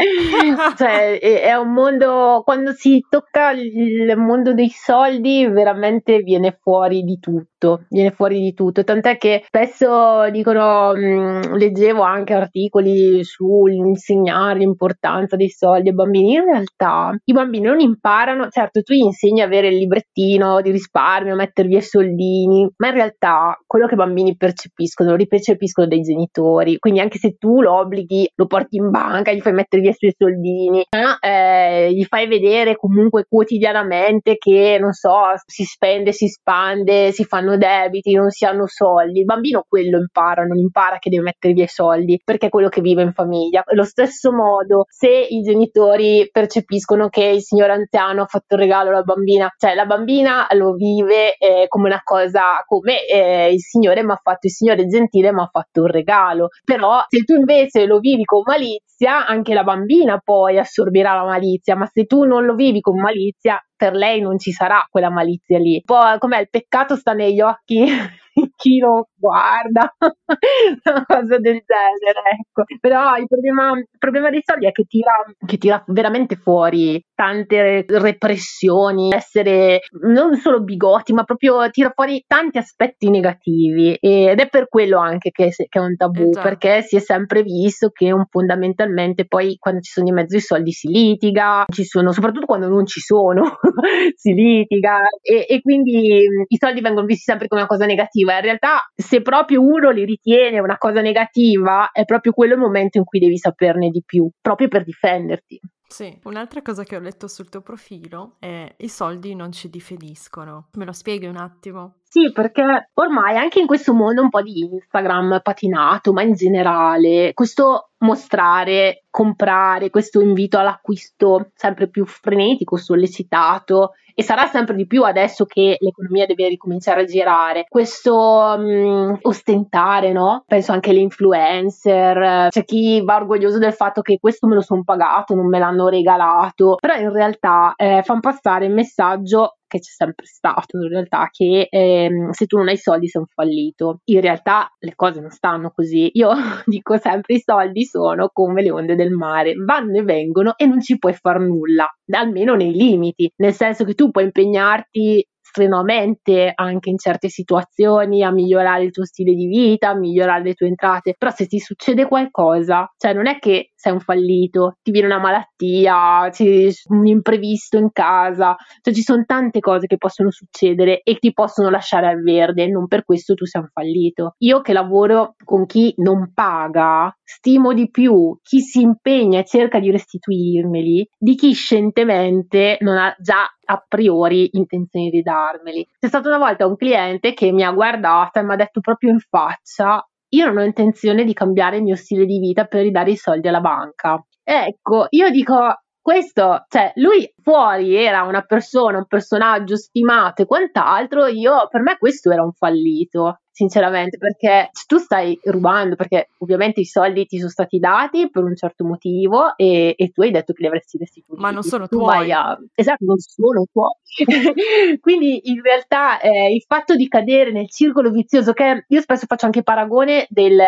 [0.77, 7.19] cioè, è un mondo, quando si tocca il mondo dei soldi veramente viene fuori di
[7.19, 7.50] tutto,
[7.89, 15.49] viene fuori di tutto, tant'è che spesso dicono, mh, leggevo anche articoli sull'insegnare l'importanza dei
[15.49, 19.69] soldi ai bambini, in realtà i bambini non imparano, certo tu gli insegni a avere
[19.69, 24.37] il librettino di risparmio, mettere via i soldini, ma in realtà quello che i bambini
[24.37, 29.33] percepiscono lo ripercepiscono dai genitori, quindi anche se tu lo obblighi, lo porti in banca,
[29.33, 30.85] gli fai mettere via i suoi soldini,
[31.21, 35.11] eh, gli fai vedere comunque quotidianamente che, non so,
[35.47, 40.45] si spende, si spande, si fanno debiti, non si hanno soldi, il bambino quello impara,
[40.45, 43.63] non impara che deve mettere via i soldi, perché è quello che vive in famiglia.
[43.65, 48.91] Allo stesso modo, se i genitori percepiscono che il signore anziano ha fatto il regalo
[48.91, 54.03] alla bambina, cioè la bambina lo vive eh, come una cosa, come eh, il signore
[54.05, 57.87] mi ha fatto, il signore gentile mi ha fatto un regalo, però se tu invece
[57.87, 62.45] lo vivi con malizia, anche la bambina poi assorbirà la malizia, ma se tu non
[62.45, 65.81] lo vivi con malizia, per lei non ci sarà quella malizia lì.
[65.83, 67.83] Poi com'è il peccato sta negli occhi
[68.57, 72.65] chi lo guarda, una cosa del genere, ecco.
[72.81, 75.13] Però il problema, il problema dei soldi è che tira,
[75.47, 82.59] che tira veramente fuori tante repressioni, essere non solo bigotti, ma proprio tira fuori tanti
[82.59, 86.49] aspetti negativi ed è per quello anche che, che è un tabù, esatto.
[86.49, 90.41] perché si è sempre visto che un, fondamentalmente poi quando ci sono in mezzo i
[90.41, 93.59] soldi si litiga, ci sono, soprattutto quando non ci sono,
[94.17, 98.37] si litiga e, e quindi i soldi vengono visti sempre come una cosa negativa.
[98.37, 98.79] In realtà,
[99.11, 103.19] se proprio uno li ritiene una cosa negativa, è proprio quello il momento in cui
[103.19, 105.61] devi saperne di più, proprio per difenderti.
[105.89, 110.69] Sì, un'altra cosa che ho letto sul tuo profilo è i soldi non ci differiscono.
[110.75, 111.95] Me lo spieghi un attimo?
[112.05, 117.33] Sì, perché ormai anche in questo mondo un po' di Instagram patinato, ma in generale,
[117.35, 125.03] questo mostrare, comprare, questo invito all'acquisto sempre più frenetico, sollecitato e sarà sempre di più
[125.03, 127.65] adesso che l'economia deve ricominciare a girare.
[127.67, 130.45] Questo um, ostentare, no?
[130.47, 134.83] Penso anche alle influencer, c'è chi va orgoglioso del fatto che questo me lo sono
[134.85, 139.93] pagato, non me l'hanno regalato, però in realtà eh, fanno passare il messaggio che c'è
[139.93, 144.01] sempre stato in realtà che ehm, se tu non hai soldi sei un fallito.
[144.05, 146.11] In realtà le cose non stanno così.
[146.15, 146.31] Io
[146.67, 150.81] dico sempre i soldi sono come le onde del mare vanno e vengono e non
[150.81, 153.31] ci puoi far nulla almeno nei limiti.
[153.37, 159.05] Nel senso che tu puoi impegnarti strenuamente anche in certe situazioni a migliorare il tuo
[159.05, 163.27] stile di vita, a migliorare le tue entrate, però se ti succede qualcosa, cioè non
[163.27, 168.93] è che sei un fallito, ti viene una malattia, c'è un imprevisto in casa, cioè
[168.93, 173.05] ci sono tante cose che possono succedere e ti possono lasciare al verde, non per
[173.05, 174.35] questo tu sei un fallito.
[174.41, 179.79] Io che lavoro con chi non paga, stimo di più chi si impegna e cerca
[179.81, 185.87] di restituirmeli di chi scientemente non ha già a priori intenzioni di darmeli.
[185.99, 189.11] C'è stato una volta un cliente che mi ha guardata e mi ha detto proprio
[189.11, 193.11] in faccia io non ho intenzione di cambiare il mio stile di vita per ridare
[193.13, 194.23] i soldi alla banca.
[194.43, 195.55] Ecco, io dico,
[196.01, 201.97] questo, cioè, lui fuori era una persona, un personaggio stimato e quant'altro, io, per me
[201.99, 207.51] questo era un fallito sinceramente, perché tu stai rubando, perché ovviamente i soldi ti sono
[207.51, 211.43] stati dati per un certo motivo e, e tu hai detto che li avresti restituiti.
[211.43, 212.33] Ma non sono tu tuoi.
[212.33, 212.59] A...
[212.75, 213.93] Esatto, non sono tuoi.
[215.01, 219.45] Quindi in realtà eh, il fatto di cadere nel circolo vizioso, che io spesso faccio
[219.45, 220.59] anche paragone del,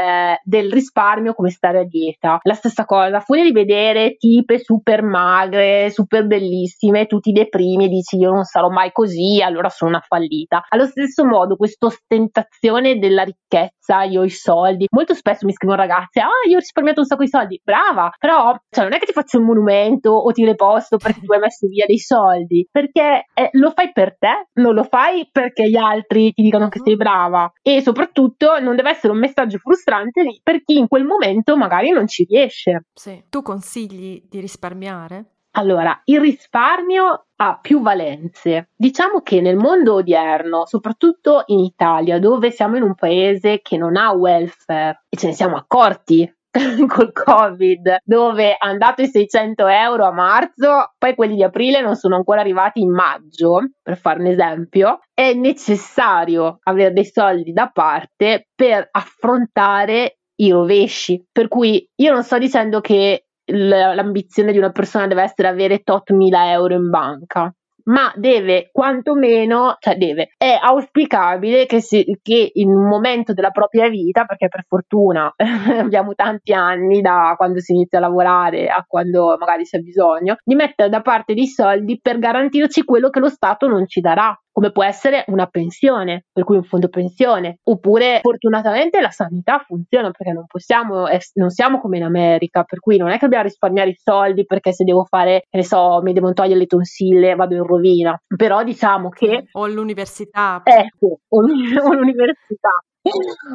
[0.45, 5.91] del risparmio come stare a dieta, la stessa cosa, fuori di vedere tipe super magre,
[5.91, 10.05] super bellissime, tu ti deprimi e dici io non sarò mai così, allora sono una
[10.07, 10.67] fallita.
[10.69, 14.87] Allo stesso modo questa ostentazione gestione della ricchezza, io ho i soldi.
[14.91, 17.61] Molto spesso mi scrivono ragazze, ah, io ho risparmiato un sacco di soldi.
[17.63, 21.33] Brava, però cioè, non è che ti faccio un monumento o ti reposto perché tu
[21.33, 25.69] hai messo via dei soldi, perché eh, lo fai per te, non lo fai perché
[25.69, 27.51] gli altri ti dicono che sei brava.
[27.63, 32.07] E soprattutto non deve essere un messaggio frustrante per chi in quel momento magari non
[32.07, 32.87] ci riesce.
[32.93, 33.23] Sì.
[33.29, 35.27] Tu consigli di risparmiare?
[35.55, 38.71] Allora, il risparmio ha più valenze.
[38.75, 43.97] Diciamo che nel mondo odierno, soprattutto in Italia, dove siamo in un paese che non
[43.97, 46.31] ha welfare e ce ne siamo accorti
[46.89, 51.97] col Covid, dove hanno dato i 600 euro a marzo, poi quelli di aprile non
[51.97, 57.69] sono ancora arrivati in maggio, per fare un esempio, è necessario avere dei soldi da
[57.69, 61.27] parte per affrontare i rovesci.
[61.31, 66.11] Per cui io non sto dicendo che l'ambizione di una persona deve essere avere tot
[66.11, 67.53] mila euro in banca.
[67.85, 73.89] ma deve quantomeno, cioè deve, è auspicabile che, si, che in un momento della propria
[73.89, 75.33] vita, perché per fortuna
[75.81, 80.55] abbiamo tanti anni da quando si inizia a lavorare a quando magari c'è bisogno, di
[80.55, 84.71] mettere da parte dei soldi per garantirci quello che lo Stato non ci darà come
[84.71, 90.33] può essere una pensione, per cui un fondo pensione, oppure fortunatamente la sanità funziona perché
[90.33, 93.99] non possiamo, non siamo come in America, per cui non è che dobbiamo risparmiare i
[94.01, 97.65] soldi perché se devo fare, che ne so, mi devono togliere le tonsille, vado in
[97.65, 99.47] rovina, però diciamo che...
[99.53, 100.61] O l'università.
[100.65, 102.71] Ecco, o, l'università.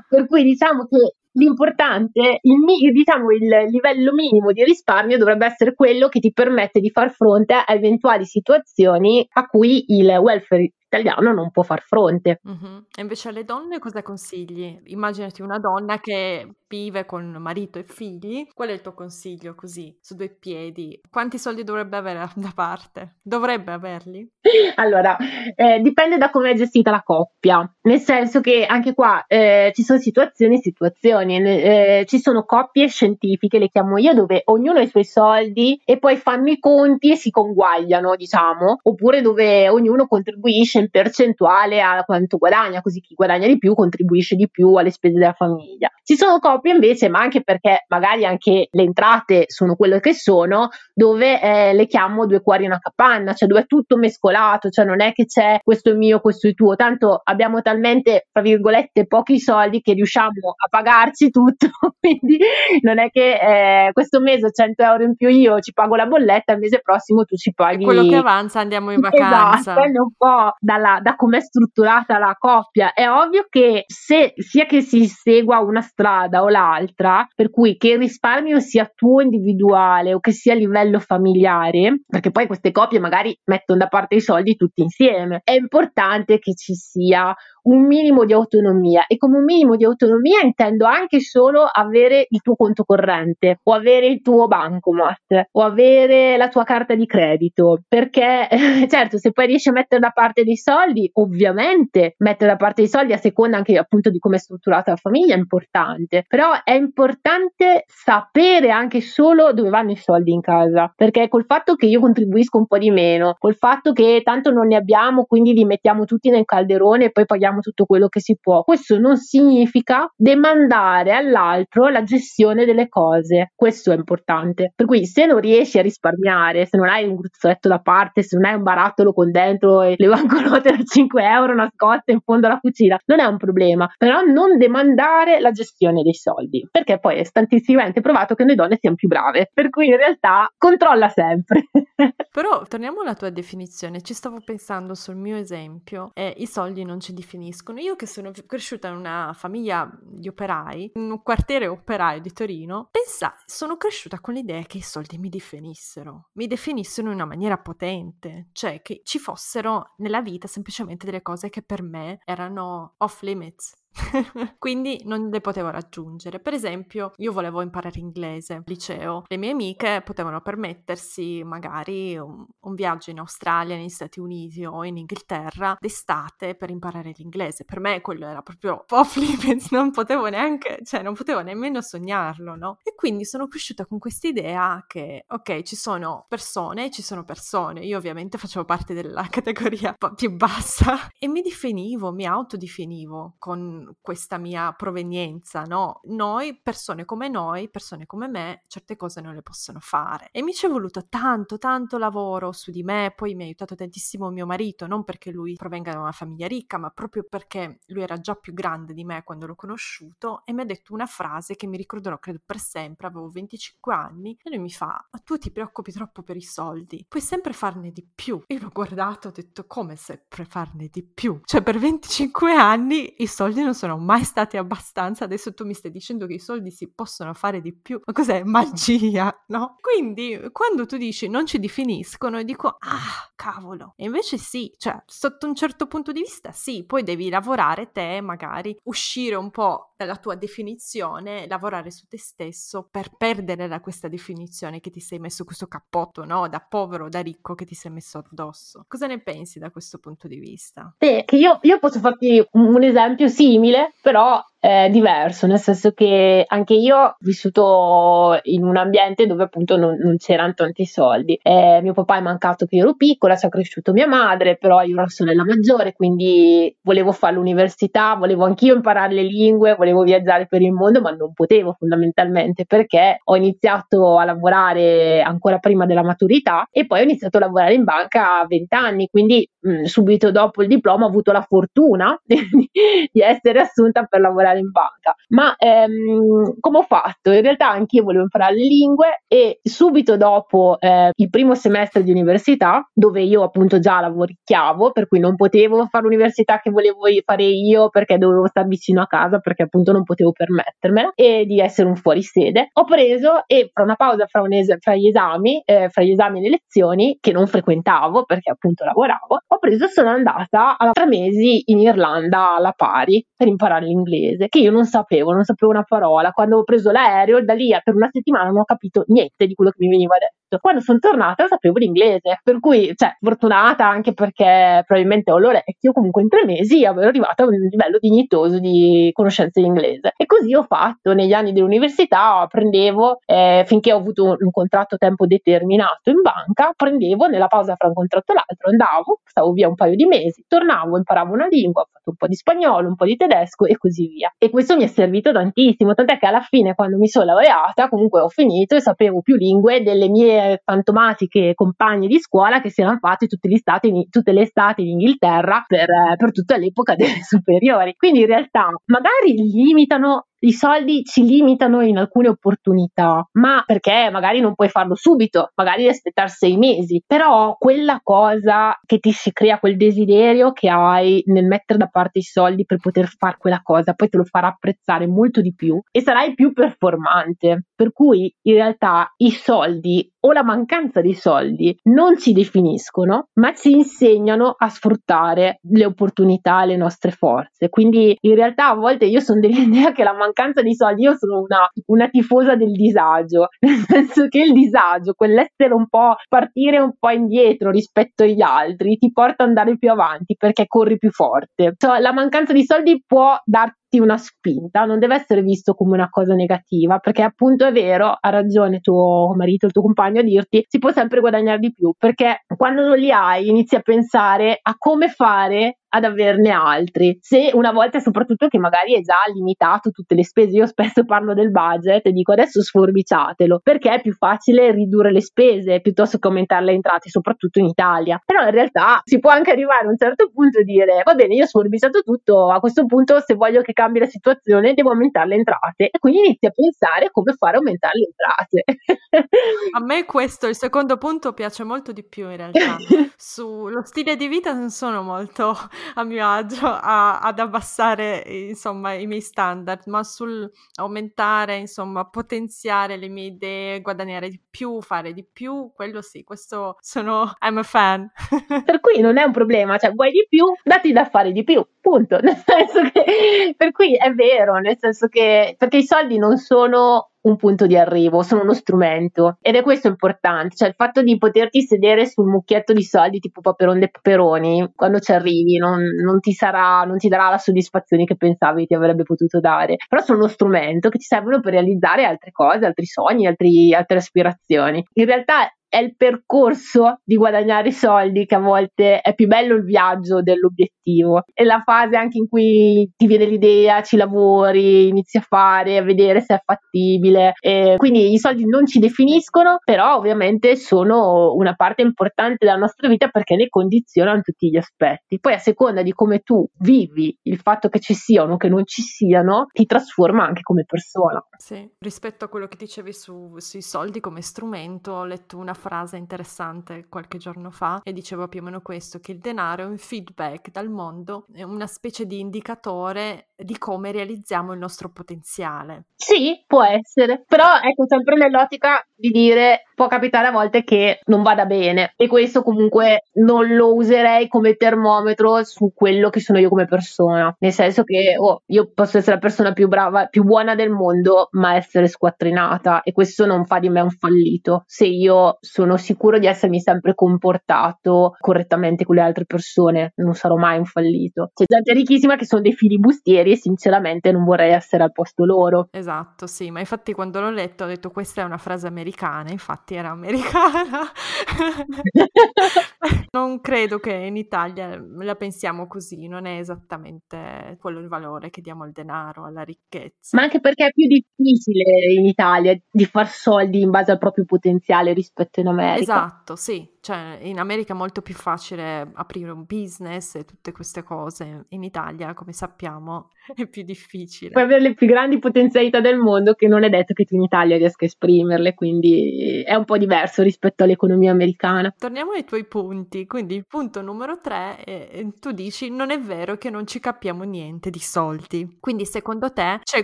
[0.10, 6.10] per cui diciamo che l'importante, il, diciamo il livello minimo di risparmio dovrebbe essere quello
[6.10, 11.52] che ti permette di far fronte a eventuali situazioni a cui il welfare italiano non
[11.52, 12.40] può far fronte.
[12.44, 12.86] Uh-huh.
[12.96, 14.80] E invece alle donne cosa consigli?
[14.86, 19.98] Immaginati una donna che vive con marito e figli, qual è il tuo consiglio così,
[20.02, 21.00] su due piedi?
[21.10, 23.16] Quanti soldi dovrebbe avere da parte?
[23.22, 24.30] Dovrebbe averli?
[24.76, 25.18] Allora,
[25.56, 29.84] eh, dipende da come è gestita la coppia, nel senso che anche qua eh, ci
[29.84, 34.82] sono situazioni e situazioni, eh, ci sono coppie scientifiche, le chiamo io, dove ognuno ha
[34.82, 40.08] i suoi soldi e poi fanno i conti e si conguagliano, diciamo, oppure dove ognuno
[40.08, 44.92] contribuisce in percentuale a quanto guadagna, così chi guadagna di più contribuisce di più alle
[44.92, 45.90] spese della famiglia.
[46.08, 50.70] Ci sono coppie invece, ma anche perché magari anche le entrate sono quelle che sono,
[50.94, 54.86] dove eh, le chiamo due cuori in una capanna, cioè dove è tutto mescolato, cioè
[54.86, 59.38] non è che c'è questo mio, questo è tuo, tanto abbiamo talmente, tra virgolette, pochi
[59.38, 61.68] soldi che riusciamo a pagarci tutto,
[62.00, 62.38] quindi
[62.84, 66.06] non è che eh, questo mese ho 100 euro in più io ci pago la
[66.06, 67.82] bolletta, il mese prossimo tu ci paghi.
[67.82, 69.72] E quello che avanza andiamo in vacanza.
[69.74, 72.94] Esatto, un po' dalla, da come è strutturata la coppia.
[72.94, 77.94] È ovvio che se sia che si segua una strada o l'altra, per cui che
[77.94, 83.00] il risparmio sia tuo individuale o che sia a livello familiare, perché poi queste coppie
[83.00, 87.36] magari mettono da parte i soldi tutti insieme, è importante che ci sia
[87.68, 92.42] un minimo di autonomia e come un minimo di autonomia intendo anche solo avere il
[92.42, 97.82] tuo conto corrente o avere il tuo bancomat o avere la tua carta di credito
[97.88, 98.48] perché
[98.88, 102.90] certo se poi riesci a mettere da parte dei soldi ovviamente mettere da parte dei
[102.90, 106.74] soldi a seconda anche appunto di come è strutturata la famiglia è importante però è
[106.74, 112.00] importante sapere anche solo dove vanno i soldi in casa perché col fatto che io
[112.00, 116.06] contribuisco un po' di meno col fatto che tanto non ne abbiamo quindi li mettiamo
[116.06, 118.64] tutti nel calderone e poi paghiamo facciamo tutto quello che si può.
[118.64, 123.52] Questo non significa demandare all'altro la gestione delle cose.
[123.56, 124.72] Questo è importante.
[124.76, 128.38] Per cui se non riesci a risparmiare, se non hai un gruzzoletto da parte, se
[128.38, 132.48] non hai un barattolo con dentro e le banconote da 5 euro nascoste in fondo
[132.48, 133.90] alla cucina, non è un problema.
[133.98, 138.78] Però non demandare la gestione dei soldi, perché poi è stantissimamente provato che noi donne
[138.80, 139.50] siamo più brave.
[139.54, 141.68] Per cui in realtà controlla sempre.
[142.32, 147.00] Però torniamo alla tua definizione, ci stavo pensando sul mio esempio, eh, i soldi non
[147.00, 147.80] ci definiscono definiscono.
[147.80, 152.90] Io che sono cresciuta in una famiglia di operai, in un quartiere operaio di Torino,
[152.92, 157.58] pensa, sono cresciuta con l'idea che i soldi mi definissero, mi definissero in una maniera
[157.58, 163.22] potente, cioè che ci fossero nella vita semplicemente delle cose che per me erano off
[163.22, 163.74] limits,
[164.58, 166.40] quindi non le potevo raggiungere.
[166.40, 172.46] Per esempio, io volevo imparare inglese al liceo, le mie amiche potevano permettersi magari un,
[172.60, 177.66] un, viaggio in Australia, negli Stati Uniti o in Inghilterra d'estate per imparare l'inglese.
[177.66, 182.78] Per me quello era proprio limits, non potevo neanche, cioè non potevo nemmeno sognarlo, no?
[182.84, 187.86] E quindi sono cresciuta con questa idea che, ok, ci sono persone, ci sono persone.
[187.86, 194.38] Io ovviamente facevo parte della categoria più bassa e mi definivo, mi autodefinivo con questa
[194.38, 196.02] mia provenienza, no?
[196.06, 200.30] Noi, persone come noi, persone come me, certe cose non le possono fare.
[200.32, 203.76] E mi ci è voluto tanto, tanto lavoro su di me, poi mi ha aiutato
[203.76, 208.04] tantissimo mio marito, non perché lui provenga da una famiglia ricca, ma proprio perché lui
[208.04, 211.56] era già più grande di me quando l'ho conosciuto e mi ha detto una frase
[211.56, 215.52] che mi ricorderò credo per sempre, avevo 25 anni, e lui mi fa, tu ti
[215.52, 218.42] preoccupi troppo per i soldi, puoi sempre farne di più.
[218.48, 221.40] Io l'ho guardato e ho detto, come sempre farne di più?
[221.44, 225.92] Cioè per 25 anni i soldi non sono mai stati abbastanza, adesso tu mi stai
[225.92, 228.44] dicendo che i soldi si possono fare di più, ma cos'è?
[228.44, 229.76] Magia, no?
[229.82, 235.48] Quindi quando tu dici non ci definiscono, dico ah, cavolo, e invece sì, cioè sotto
[235.48, 240.16] un certo punto di vista sì, poi devi lavorare te, magari uscire un po' dalla
[240.18, 245.44] tua definizione, lavorare su te stesso per perdere da questa definizione che ti sei messo
[245.44, 246.48] questo cappotto, no?
[246.48, 248.86] Da povero, da ricco che ti sei messo addosso.
[248.88, 250.94] Cosa ne pensi da questo punto di vista?
[250.98, 255.92] Beh, che io, io posso farti un, esempio simile simile, però eh, diverso, nel senso
[255.92, 261.40] che anche io ho vissuto in un ambiente dove appunto non, non c'erano tanti soldi.
[261.42, 264.94] Eh, mio papà è mancato che ero piccola, ci ha cresciuto mia madre, però io
[264.94, 270.48] ero la sorella maggiore, quindi volevo fare l'università, volevo anch'io imparare le lingue, volevo viaggiare
[270.48, 276.04] per il mondo, ma non potevo fondamentalmente perché ho iniziato a lavorare ancora prima della
[276.04, 280.32] maturità e poi ho iniziato a lavorare in banca a 20 anni, quindi mh, subito
[280.32, 285.16] dopo il diploma ho avuto la fortuna di essere assunta per lavorare in banca.
[285.30, 287.32] Ma ehm, come ho fatto?
[287.32, 292.04] In realtà anche io volevo imparare le lingue e subito dopo eh, il primo semestre
[292.04, 297.00] di università, dove io appunto già lavoricchiavo, per cui non potevo fare l'università che volevo
[297.24, 301.60] fare io perché dovevo stare vicino a casa perché appunto non potevo permettermela e di
[301.60, 305.62] essere un fuorisede, ho preso e fra una pausa fra, un es- fra gli esami,
[305.66, 309.86] eh, fra gli esami e le lezioni che non frequentavo perché appunto lavoravo, ho preso
[309.86, 314.72] e sono andata a tre mesi in Irlanda alla pari per imparare l'inglese, che io
[314.72, 316.32] non sapevo, non sapevo una parola.
[316.32, 319.72] Quando ho preso l'aereo, da lì per una settimana non ho capito niente di quello
[319.72, 320.47] che mi veniva detto.
[320.62, 326.22] Quando sono tornata sapevo l'inglese, per cui, cioè, fortunata anche perché probabilmente ho l'orecchio, comunque
[326.22, 330.14] in tre mesi ero arrivata a un livello dignitoso di conoscenza di inglese.
[330.16, 334.98] E così ho fatto negli anni dell'università, prendevo, eh, finché ho avuto un contratto a
[334.98, 339.68] tempo determinato in banca, prendevo nella pausa fra un contratto e l'altro, andavo, stavo via
[339.68, 342.96] un paio di mesi, tornavo, imparavo una lingua, ho fatto un po' di spagnolo, un
[342.96, 344.32] po' di tedesco e così via.
[344.38, 348.22] E questo mi è servito tantissimo, tant'è che alla fine quando mi sono laureata comunque
[348.22, 352.98] ho finito e sapevo più lingue delle mie fantomatiche compagne di scuola che si erano
[353.00, 357.22] fatte tutte le estate in, tutte le estati in Inghilterra per, per tutta l'epoca delle
[357.24, 357.96] superiori.
[357.96, 364.40] Quindi in realtà magari limitano i soldi ci limitano in alcune opportunità, ma perché magari
[364.40, 369.32] non puoi farlo subito, magari devi aspettare sei mesi, però quella cosa che ti si
[369.32, 373.62] crea quel desiderio che hai nel mettere da parte i soldi per poter fare quella
[373.64, 377.67] cosa, poi te lo farà apprezzare molto di più e sarai più performante.
[377.78, 383.54] Per cui in realtà i soldi o la mancanza di soldi non ci definiscono, ma
[383.54, 387.70] ci insegnano a sfruttare le opportunità, le nostre forze.
[387.70, 391.42] Quindi in realtà a volte io sono dell'idea che la mancanza di soldi, io sono
[391.42, 396.94] una, una tifosa del disagio, nel senso che il disagio, quell'essere un po' partire un
[396.98, 401.76] po' indietro rispetto agli altri, ti porta ad andare più avanti perché corri più forte.
[401.78, 406.10] Cioè, la mancanza di soldi può darti una spinta, non deve essere visto come una
[406.10, 410.66] cosa negativa, perché appunto è vero, ha ragione tuo marito, il tuo compagno a dirti,
[410.68, 414.76] si può sempre guadagnare di più, perché quando non li hai inizi a pensare a
[414.78, 417.18] come fare ad averne altri.
[417.22, 421.34] Se una volta soprattutto che magari è già limitato tutte le spese, io spesso parlo
[421.34, 426.28] del budget e dico adesso sforbiciatelo, perché è più facile ridurre le spese piuttosto che
[426.28, 428.22] aumentare le entrate, soprattutto in Italia.
[428.24, 431.36] Però in realtà si può anche arrivare a un certo punto e dire va bene,
[431.36, 435.28] io ho sforbiciato tutto, a questo punto se voglio che cambi la situazione devo aumentare
[435.28, 439.28] le entrate e quindi inizi a pensare come fare aumentare le entrate.
[439.72, 442.78] a me questo, il secondo punto piace molto di più in realtà.
[443.16, 445.56] Sullo stile di vita non sono molto
[445.96, 452.98] a mio agio a, ad abbassare insomma i miei standard, ma sul aumentare, insomma, potenziare
[452.98, 457.64] le mie idee, guadagnare di più, fare di più, quello sì, questo sono I'm a
[457.64, 458.10] fan.
[458.66, 461.66] per cui non è un problema, cioè vuoi di più, dati da fare di più,
[461.82, 462.20] punto.
[462.22, 467.12] Nel senso che per cui è vero, nel senso che perché i soldi non sono
[467.28, 471.18] un punto di arrivo, sono uno strumento ed è questo importante, cioè il fatto di
[471.18, 476.20] poterti sedere sul mucchietto di soldi tipo Paperon de Paperoni, quando ci arrivi non, non,
[476.20, 480.20] ti sarà, non ti darà la soddisfazione che pensavi ti avrebbe potuto dare, però sono
[480.20, 484.86] uno strumento che ti servono per realizzare altre cose, altri sogni, altri, altre aspirazioni.
[484.94, 489.64] In realtà è il percorso di guadagnare soldi che a volte è più bello il
[489.64, 491.24] viaggio dell'obiettivo.
[491.34, 495.84] È la fase anche in cui ti viene l'idea, ci lavori, inizi a fare, a
[495.84, 497.34] vedere se è fattibile.
[497.40, 502.88] E quindi i soldi non ci definiscono, però ovviamente sono una parte importante della nostra
[502.88, 505.20] vita perché ne condizionano tutti gli aspetti.
[505.20, 508.66] Poi a seconda di come tu vivi il fatto che ci siano o che non
[508.66, 511.22] ci siano, ti trasforma anche come persona.
[511.38, 515.67] Sì, rispetto a quello che dicevi su, sui soldi come strumento, ho letto una frase
[515.98, 519.78] interessante qualche giorno fa e diceva più o meno questo, che il denaro è un
[519.78, 525.86] feedback dal mondo, è una specie di indicatore di come realizziamo il nostro potenziale.
[525.96, 531.22] Sì, può essere, però ecco sempre nell'ottica di dire può capitare a volte che non
[531.22, 536.50] vada bene e questo comunque non lo userei come termometro su quello che sono io
[536.50, 540.56] come persona, nel senso che oh, io posso essere la persona più brava, più buona
[540.56, 544.64] del mondo, ma essere squattrinata e questo non fa di me un fallito.
[544.66, 550.36] Se io sono sicuro di essermi sempre comportato correttamente con le altre persone, non sarò
[550.38, 551.30] mai un fallito.
[551.34, 555.68] C'è gente ricchissima che sono dei filibustieri e sinceramente non vorrei essere al posto loro.
[555.72, 559.76] Esatto, sì, ma infatti quando l'ho letto ho detto questa è una frase americana, infatti
[559.76, 560.82] era americana.
[563.12, 568.42] non credo che in Italia la pensiamo così, non è esattamente quello il valore che
[568.42, 570.16] diamo al denaro, alla ricchezza.
[570.16, 574.26] Ma anche perché è più difficile in Italia di far soldi in base al proprio
[574.26, 575.82] potenziale rispetto in America.
[575.82, 580.84] Esatto, sì, cioè in America è molto più facile aprire un business e tutte queste
[580.84, 584.32] cose, in Italia come sappiamo è più difficile.
[584.32, 587.24] Puoi avere le più grandi potenzialità del mondo che non è detto che tu in
[587.24, 591.74] Italia riesca a esprimerle, quindi è un po' diverso rispetto all'economia americana.
[591.78, 596.38] Torniamo ai tuoi punti, quindi il punto numero tre, è, tu dici non è vero
[596.38, 599.84] che non ci capiamo niente di soldi, quindi secondo te c'è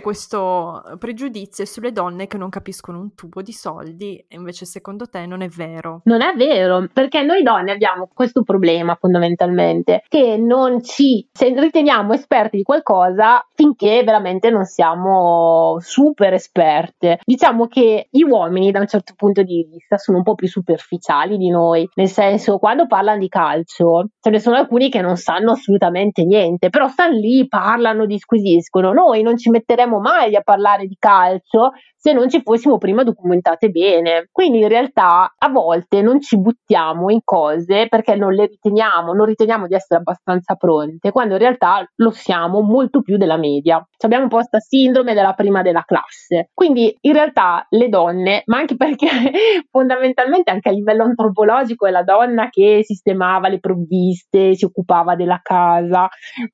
[0.00, 5.26] questo pregiudizio sulle donne che non capiscono un tubo di soldi e invece secondo te
[5.26, 6.00] non è vero?
[6.04, 12.58] Non è vero, perché noi donne abbiamo questo problema fondamentalmente, che non ci riteniamo esperti
[12.58, 17.18] di qualcosa finché veramente non siamo super esperte.
[17.24, 21.36] Diciamo che gli uomini da un certo punto di vista sono un po' più superficiali
[21.36, 25.52] di noi, nel senso quando parlano di calcio ce ne sono alcuni che non sanno
[25.52, 28.92] assolutamente niente, però stanno lì, parlano, disquisiscono.
[28.92, 31.72] Noi non ci metteremo mai a parlare di calcio
[32.04, 34.28] se non ci fossimo prima documentate bene.
[34.30, 39.24] Quindi in realtà a volte non ci buttiamo in cose perché non le riteniamo, non
[39.24, 43.82] riteniamo di essere abbastanza pronte, quando in realtà lo siamo molto più della media.
[43.96, 46.50] Ci abbiamo un sindrome della prima della classe.
[46.52, 49.08] Quindi in realtà le donne, ma anche perché
[49.70, 55.40] fondamentalmente anche a livello antropologico è la donna che sistemava le provviste, si occupava della
[55.42, 56.06] casa,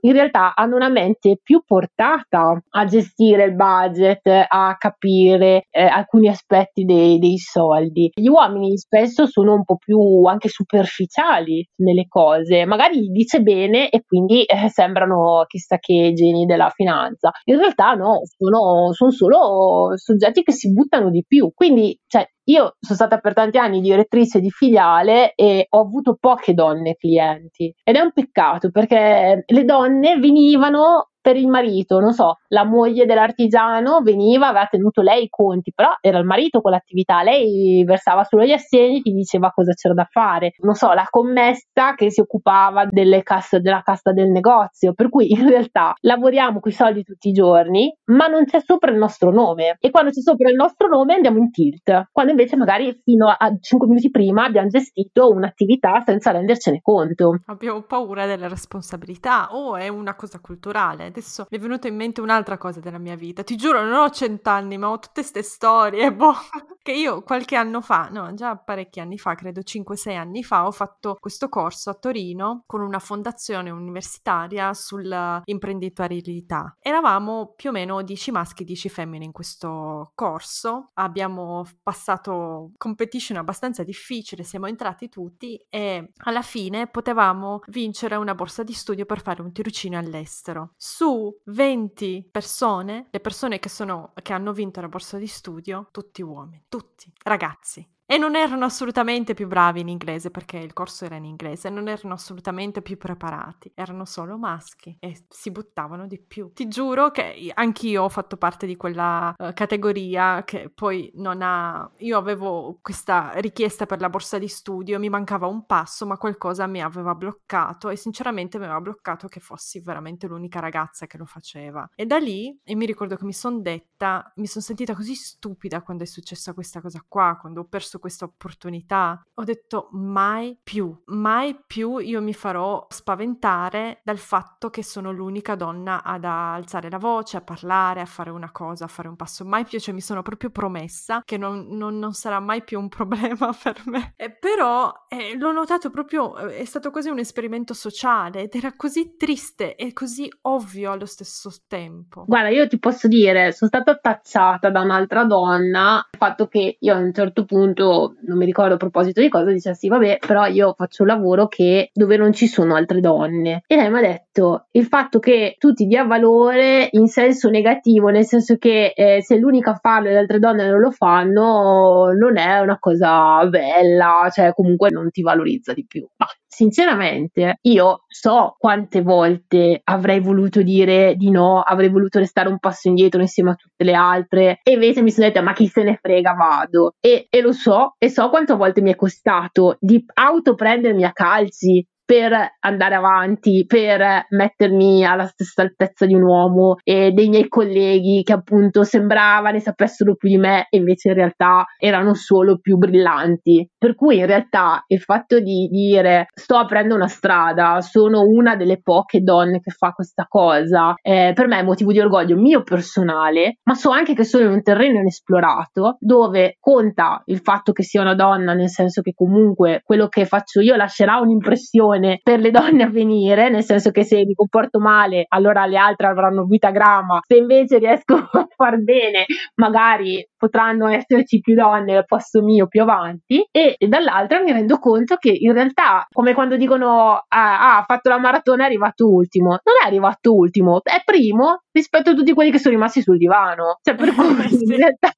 [0.03, 5.83] in realtà hanno una mente più portata a gestire il budget, a capire vedere eh,
[5.83, 8.11] alcuni aspetti dei, dei, soldi.
[8.15, 14.03] Gli uomini spesso sono un po' più anche superficiali nelle cose, magari dice bene e
[14.05, 17.31] quindi eh, sembrano chissà che geni della finanza.
[17.45, 21.51] In realtà no, sono, sono solo soggetti che si buttano di più.
[21.55, 26.53] Quindi, cioè, io sono stata per tanti anni direttrice di filiale e ho avuto poche
[26.53, 32.39] donne clienti ed è un peccato perché le donne venivano per il marito, non so,
[32.49, 37.23] la moglie dell'artigiano veniva, aveva tenuto lei i conti, però era il marito con l'attività,
[37.23, 41.95] lei versava solo gli assegni, ti diceva cosa c'era da fare, non so, la commessa
[41.95, 42.89] che si occupava
[43.23, 47.33] casse, della cassa del negozio, per cui in realtà lavoriamo con i soldi tutti i
[47.33, 51.15] giorni, ma non c'è sopra il nostro nome e quando c'è sopra il nostro nome
[51.15, 56.31] andiamo in tilt, quando invece magari fino a 5 minuti prima abbiamo gestito un'attività senza
[56.31, 57.41] rendercene conto.
[57.47, 61.97] Abbiamo paura delle responsabilità o oh, è una cosa culturale adesso mi è venuta in
[61.97, 63.43] mente un'altra cosa della mia vita.
[63.43, 66.35] Ti giuro, non ho cent'anni, ma ho tutte queste storie, boh,
[66.83, 70.71] che io qualche anno fa, no, già parecchi anni fa, credo 5-6 anni fa, ho
[70.71, 76.77] fatto questo corso a Torino con una fondazione universitaria sull'imprenditorialità.
[76.81, 80.91] Eravamo più o meno 10 maschi e 10 femmine in questo corso.
[80.95, 88.63] Abbiamo passato competition abbastanza difficile, siamo entrati tutti e alla fine potevamo vincere una borsa
[88.63, 94.35] di studio per fare un tirocinio all'estero su 20 persone, le persone che, sono, che
[94.35, 97.89] hanno vinto la borsa di studio, tutti uomini, tutti ragazzi.
[98.11, 101.87] E non erano assolutamente più bravi in inglese perché il corso era in inglese, non
[101.87, 106.51] erano assolutamente più preparati, erano solo maschi e si buttavano di più.
[106.53, 111.89] Ti giuro che anch'io ho fatto parte di quella uh, categoria che poi non ha...
[111.99, 116.67] Io avevo questa richiesta per la borsa di studio, mi mancava un passo, ma qualcosa
[116.67, 121.27] mi aveva bloccato e sinceramente mi aveva bloccato che fossi veramente l'unica ragazza che lo
[121.27, 121.89] faceva.
[121.95, 125.81] E da lì, e mi ricordo che mi sono detta, mi sono sentita così stupida
[125.83, 129.21] quando è successa questa cosa qua, quando ho perso questa opportunità.
[129.35, 135.55] Ho detto mai più, mai più io mi farò spaventare dal fatto che sono l'unica
[135.55, 139.45] donna ad alzare la voce, a parlare, a fare una cosa, a fare un passo.
[139.45, 142.89] Mai più, cioè mi sono proprio promessa che non, non, non sarà mai più un
[142.91, 144.15] problema per me.
[144.17, 148.75] E però eh, l'ho notato proprio, eh, è stato quasi un esperimento sociale ed era
[148.75, 152.25] così triste e così ovvio allo stesso tempo.
[152.27, 156.95] Guarda, io ti posso dire, sono stata tacciata da un'altra donna, il fatto che io
[156.95, 157.90] a un certo punto
[158.23, 161.91] non mi ricordo a proposito di cosa, dicessi vabbè, però io faccio un lavoro che,
[161.93, 163.63] dove non ci sono altre donne.
[163.67, 168.09] E lei mi ha detto il fatto che tu ti dia valore in senso negativo,
[168.09, 172.13] nel senso che eh, se l'unica a farlo e le altre donne non lo fanno,
[172.13, 176.07] non è una cosa bella, cioè comunque non ti valorizza di più.
[176.17, 182.59] Ma sinceramente io so quante volte avrei voluto dire di no, avrei voluto restare un
[182.59, 185.85] passo indietro insieme a tutte le altre e invece mi sono detta ma chi se
[185.85, 186.95] ne frega vado.
[187.01, 191.13] E, e lo so e so quante volte mi è costato di auto prendermi a
[191.13, 197.47] calci per andare avanti, per mettermi alla stessa altezza di un uomo e dei miei
[197.47, 202.59] colleghi che appunto sembrava ne sapessero più di me e invece in realtà erano solo
[202.59, 203.65] più brillanti.
[203.79, 208.83] Per cui in realtà il fatto di dire sto aprendo una strada, sono una delle
[208.83, 213.59] poche donne che fa questa cosa, eh, per me è motivo di orgoglio mio personale,
[213.63, 218.01] ma so anche che sono in un terreno inesplorato dove conta il fatto che sia
[218.01, 222.83] una donna, nel senso che comunque quello che faccio io lascerà un'impressione per le donne
[222.85, 227.21] a venire, nel senso che se mi comporto male, allora le altre avranno vita grama,
[227.27, 229.25] se invece riesco a far bene,
[229.57, 234.79] magari potranno esserci più donne al posto mio più avanti e, e dall'altra mi rendo
[234.79, 239.07] conto che in realtà come quando dicono ah, ah, ha fatto la maratona è arrivato
[239.07, 239.51] ultimo.
[239.51, 243.79] Non è arrivato ultimo è primo rispetto a tutti quelli che sono rimasti sul divano.
[243.83, 244.65] Cioè per cui sì.
[244.65, 245.11] in realtà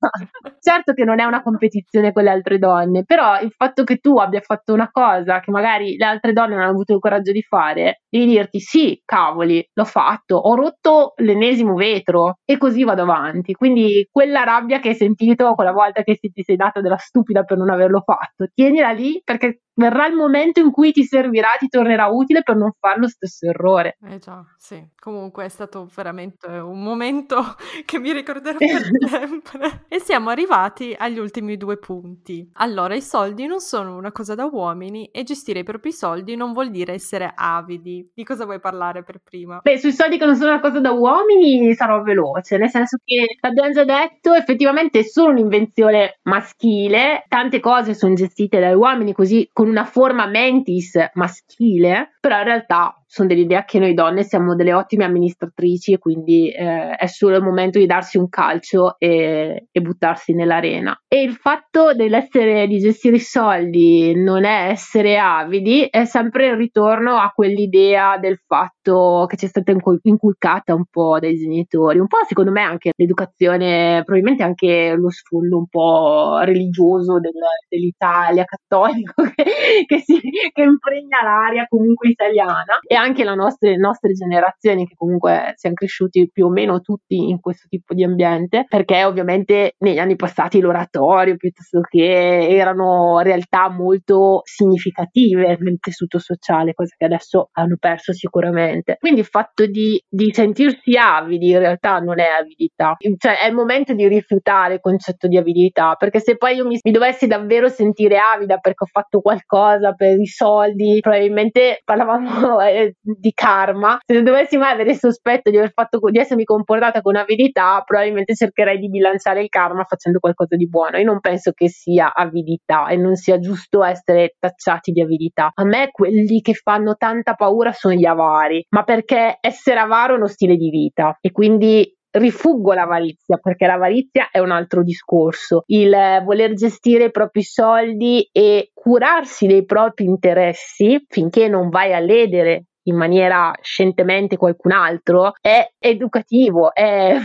[0.60, 4.16] certo che non è una competizione con le altre donne però il fatto che tu
[4.16, 7.42] abbia fatto una cosa che magari le altre donne non hanno avuto il coraggio di
[7.42, 12.38] fare devi dirti sì cavoli l'ho fatto ho rotto l'ennesimo vetro.
[12.44, 13.52] E così vado avanti.
[13.54, 17.58] Quindi quella rabbia che hai sentito quella volta che ti sei data della stupida per
[17.58, 18.46] non averlo fatto.
[18.52, 22.72] Tienila lì perché verrà il momento in cui ti servirà, ti tornerà utile per non
[22.78, 23.96] fare lo stesso errore.
[24.06, 24.84] Eh già, sì.
[24.98, 27.42] Comunque è stato veramente un momento
[27.84, 29.84] che mi ricorderò per sempre.
[29.88, 32.48] e siamo arrivati agli ultimi due punti.
[32.54, 36.52] Allora, i soldi non sono una cosa da uomini e gestire i propri soldi non
[36.52, 38.10] vuol dire essere avidi.
[38.14, 39.60] Di cosa vuoi parlare per prima?
[39.62, 43.36] Beh, sui soldi che non sono una cosa da uomini sarò veloce, nel senso che
[43.40, 49.48] l'abbiamo già detto, effettivamente è solo un'invenzione maschile, tante cose sono gestite dai uomini così
[49.62, 54.72] con una forma mentis maschile, però in realtà sono dell'idea che noi donne siamo delle
[54.72, 59.80] ottime amministratrici e quindi eh, è solo il momento di darsi un calcio e, e
[59.82, 60.98] buttarsi nell'arena.
[61.06, 66.56] E il fatto dell'essere di gestire i soldi non è essere avidi, è sempre il
[66.56, 72.06] ritorno a quell'idea del fatto che ci è stata inculcata un po' dai genitori, un
[72.06, 77.32] po' secondo me anche l'educazione, probabilmente anche lo sfondo un po' religioso del,
[77.68, 79.44] dell'Italia cattolico che,
[79.84, 82.78] che, si, che impregna l'aria comunque italiana.
[82.86, 87.40] E anche le nostre, nostre generazioni che comunque siamo cresciuti più o meno tutti in
[87.40, 94.40] questo tipo di ambiente, perché ovviamente negli anni passati l'oratorio piuttosto che erano realtà molto
[94.44, 98.96] significative nel tessuto sociale, cosa che adesso hanno perso sicuramente.
[98.98, 103.54] Quindi il fatto di, di sentirsi avidi in realtà non è avidità, cioè è il
[103.54, 107.68] momento di rifiutare il concetto di avidità, perché se poi io mi, mi dovessi davvero
[107.68, 114.22] sentire avida perché ho fatto qualcosa per i soldi, probabilmente parlavamo eh, di karma, se
[114.22, 118.88] dovessi mai avere il sospetto di, fatto, di essermi comportata con avidità, probabilmente cercherei di
[118.88, 120.98] bilanciare il karma facendo qualcosa di buono.
[120.98, 125.50] Io non penso che sia avidità e non sia giusto essere tacciati di avidità.
[125.54, 130.16] A me quelli che fanno tanta paura sono gli avari, ma perché essere avaro è
[130.16, 135.62] uno stile di vita e quindi rifuggo l'avarizia perché l'avarizia è un altro discorso.
[135.66, 142.00] Il voler gestire i propri soldi e curarsi dei propri interessi finché non vai a
[142.00, 146.74] ledere in maniera scientemente qualcun altro è educativo.
[146.74, 147.16] È...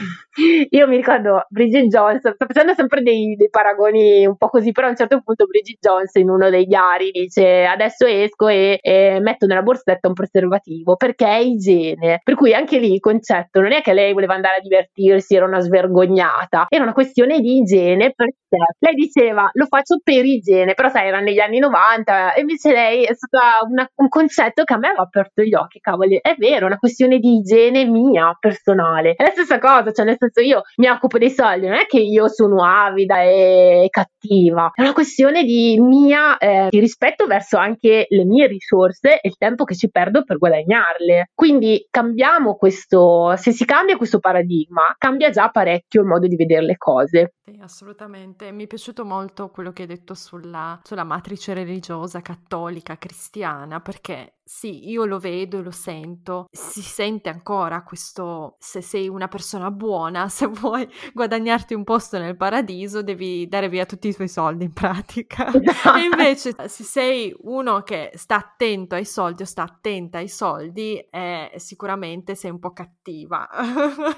[0.70, 4.86] Io mi ricordo Bridget Jones, sto facendo sempre dei, dei, paragoni un po' così, però
[4.86, 9.20] a un certo punto Bridget Jones in uno dei diari dice adesso esco e, e
[9.20, 12.22] metto nella borsetta un preservativo perché è igiene.
[12.24, 15.46] Per cui anche lì il concetto non è che lei voleva andare a divertirsi, era
[15.46, 18.58] una svergognata, era una questione di igiene per sé.
[18.78, 23.06] Lei diceva lo faccio per igiene, però sai, era negli anni 90 e invece lei
[23.06, 26.66] è stata una, un concetto che a me aveva aperto gli occhi, cavoli, è vero,
[26.66, 29.14] è una questione di igiene mia personale.
[29.16, 32.00] È la stessa cosa, cioè nel senso io mi occupo dei soldi, non è che
[32.00, 38.06] io sono avida e cattiva, è una questione di mia eh, di rispetto verso anche
[38.10, 41.32] le mie risorse e il tempo che ci perdo per guadagnarle.
[41.34, 46.66] Quindi cambiamo questo, se si cambia questo paradigma, cambia già parecchio il modo di vedere
[46.66, 47.34] le cose.
[47.44, 48.52] Sì, assolutamente.
[48.52, 54.38] Mi è piaciuto molto quello che hai detto sulla, sulla matrice religiosa cattolica cristiana, perché
[54.48, 59.72] sì, io lo vedo e lo sento, si sente ancora questo, se sei una persona
[59.72, 64.66] buona, se vuoi guadagnarti un posto nel paradiso, devi dare via tutti i tuoi soldi
[64.66, 65.52] in pratica.
[65.54, 70.98] e invece se sei uno che sta attento ai soldi o sta attenta ai soldi,
[71.10, 73.48] eh, sicuramente sei un po' cattiva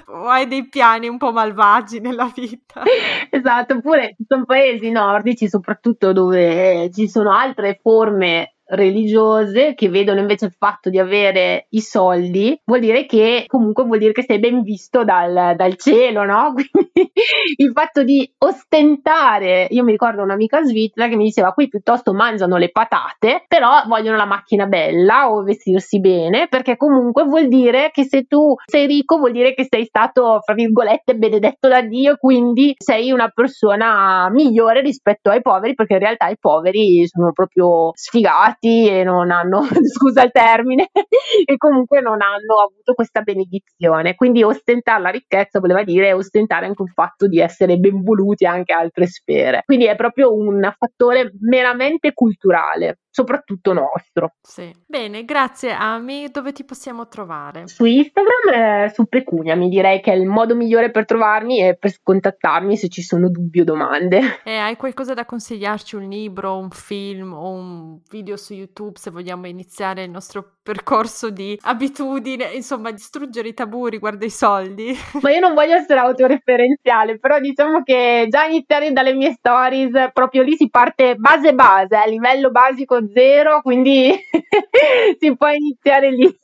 [0.06, 2.82] o hai dei piani un po' malvagi nella vita.
[3.28, 10.20] Esatto, oppure ci sono paesi nordici soprattutto dove ci sono altre forme religiose che vedono
[10.20, 14.38] invece il fatto di avere i soldi, vuol dire che comunque vuol dire che sei
[14.38, 16.52] ben visto dal, dal cielo, no?
[16.54, 17.12] Quindi
[17.56, 22.56] il fatto di ostentare, io mi ricordo un'amica svizzera che mi diceva qui piuttosto mangiano
[22.56, 28.04] le patate, però vogliono la macchina bella o vestirsi bene, perché comunque vuol dire che
[28.04, 32.74] se tu sei ricco vuol dire che sei stato, fra virgolette, benedetto da Dio, quindi
[32.76, 38.59] sei una persona migliore rispetto ai poveri, perché in realtà i poveri sono proprio sfigati
[38.60, 44.14] e non hanno, scusa il termine, e comunque non hanno avuto questa benedizione.
[44.14, 48.72] Quindi ostentare la ricchezza voleva dire ostentare anche il fatto di essere ben voluti anche
[48.72, 49.62] altre sfere.
[49.64, 54.34] Quindi è proprio un fattore meramente culturale soprattutto nostro.
[54.40, 54.72] Sì.
[54.86, 56.28] Bene, grazie Ami.
[56.30, 57.66] Dove ti possiamo trovare?
[57.66, 61.76] Su Instagram, eh, su Pecunia, mi direi che è il modo migliore per trovarmi e
[61.76, 64.40] per contattarmi se ci sono dubbi o domande.
[64.44, 65.96] E hai qualcosa da consigliarci?
[65.96, 71.58] Un libro, un film o un video YouTube se vogliamo iniziare il nostro percorso di
[71.62, 74.96] abitudine, insomma, distruggere i tabù riguardo i soldi?
[75.20, 80.42] Ma io non voglio essere autoreferenziale, però diciamo che già iniziare dalle mie stories, proprio
[80.42, 84.12] lì si parte base base, a livello basico zero, quindi
[85.18, 86.38] si può iniziare lì.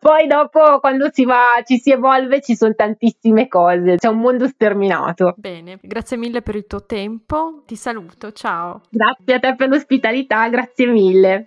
[0.00, 4.46] Poi dopo quando si va, ci si evolve, ci sono tantissime cose, c'è un mondo
[4.46, 5.34] sterminato.
[5.36, 8.80] Bene, grazie mille per il tuo tempo, ti saluto, ciao.
[8.88, 11.46] Grazie a te per l'ospitalità, grazie mille.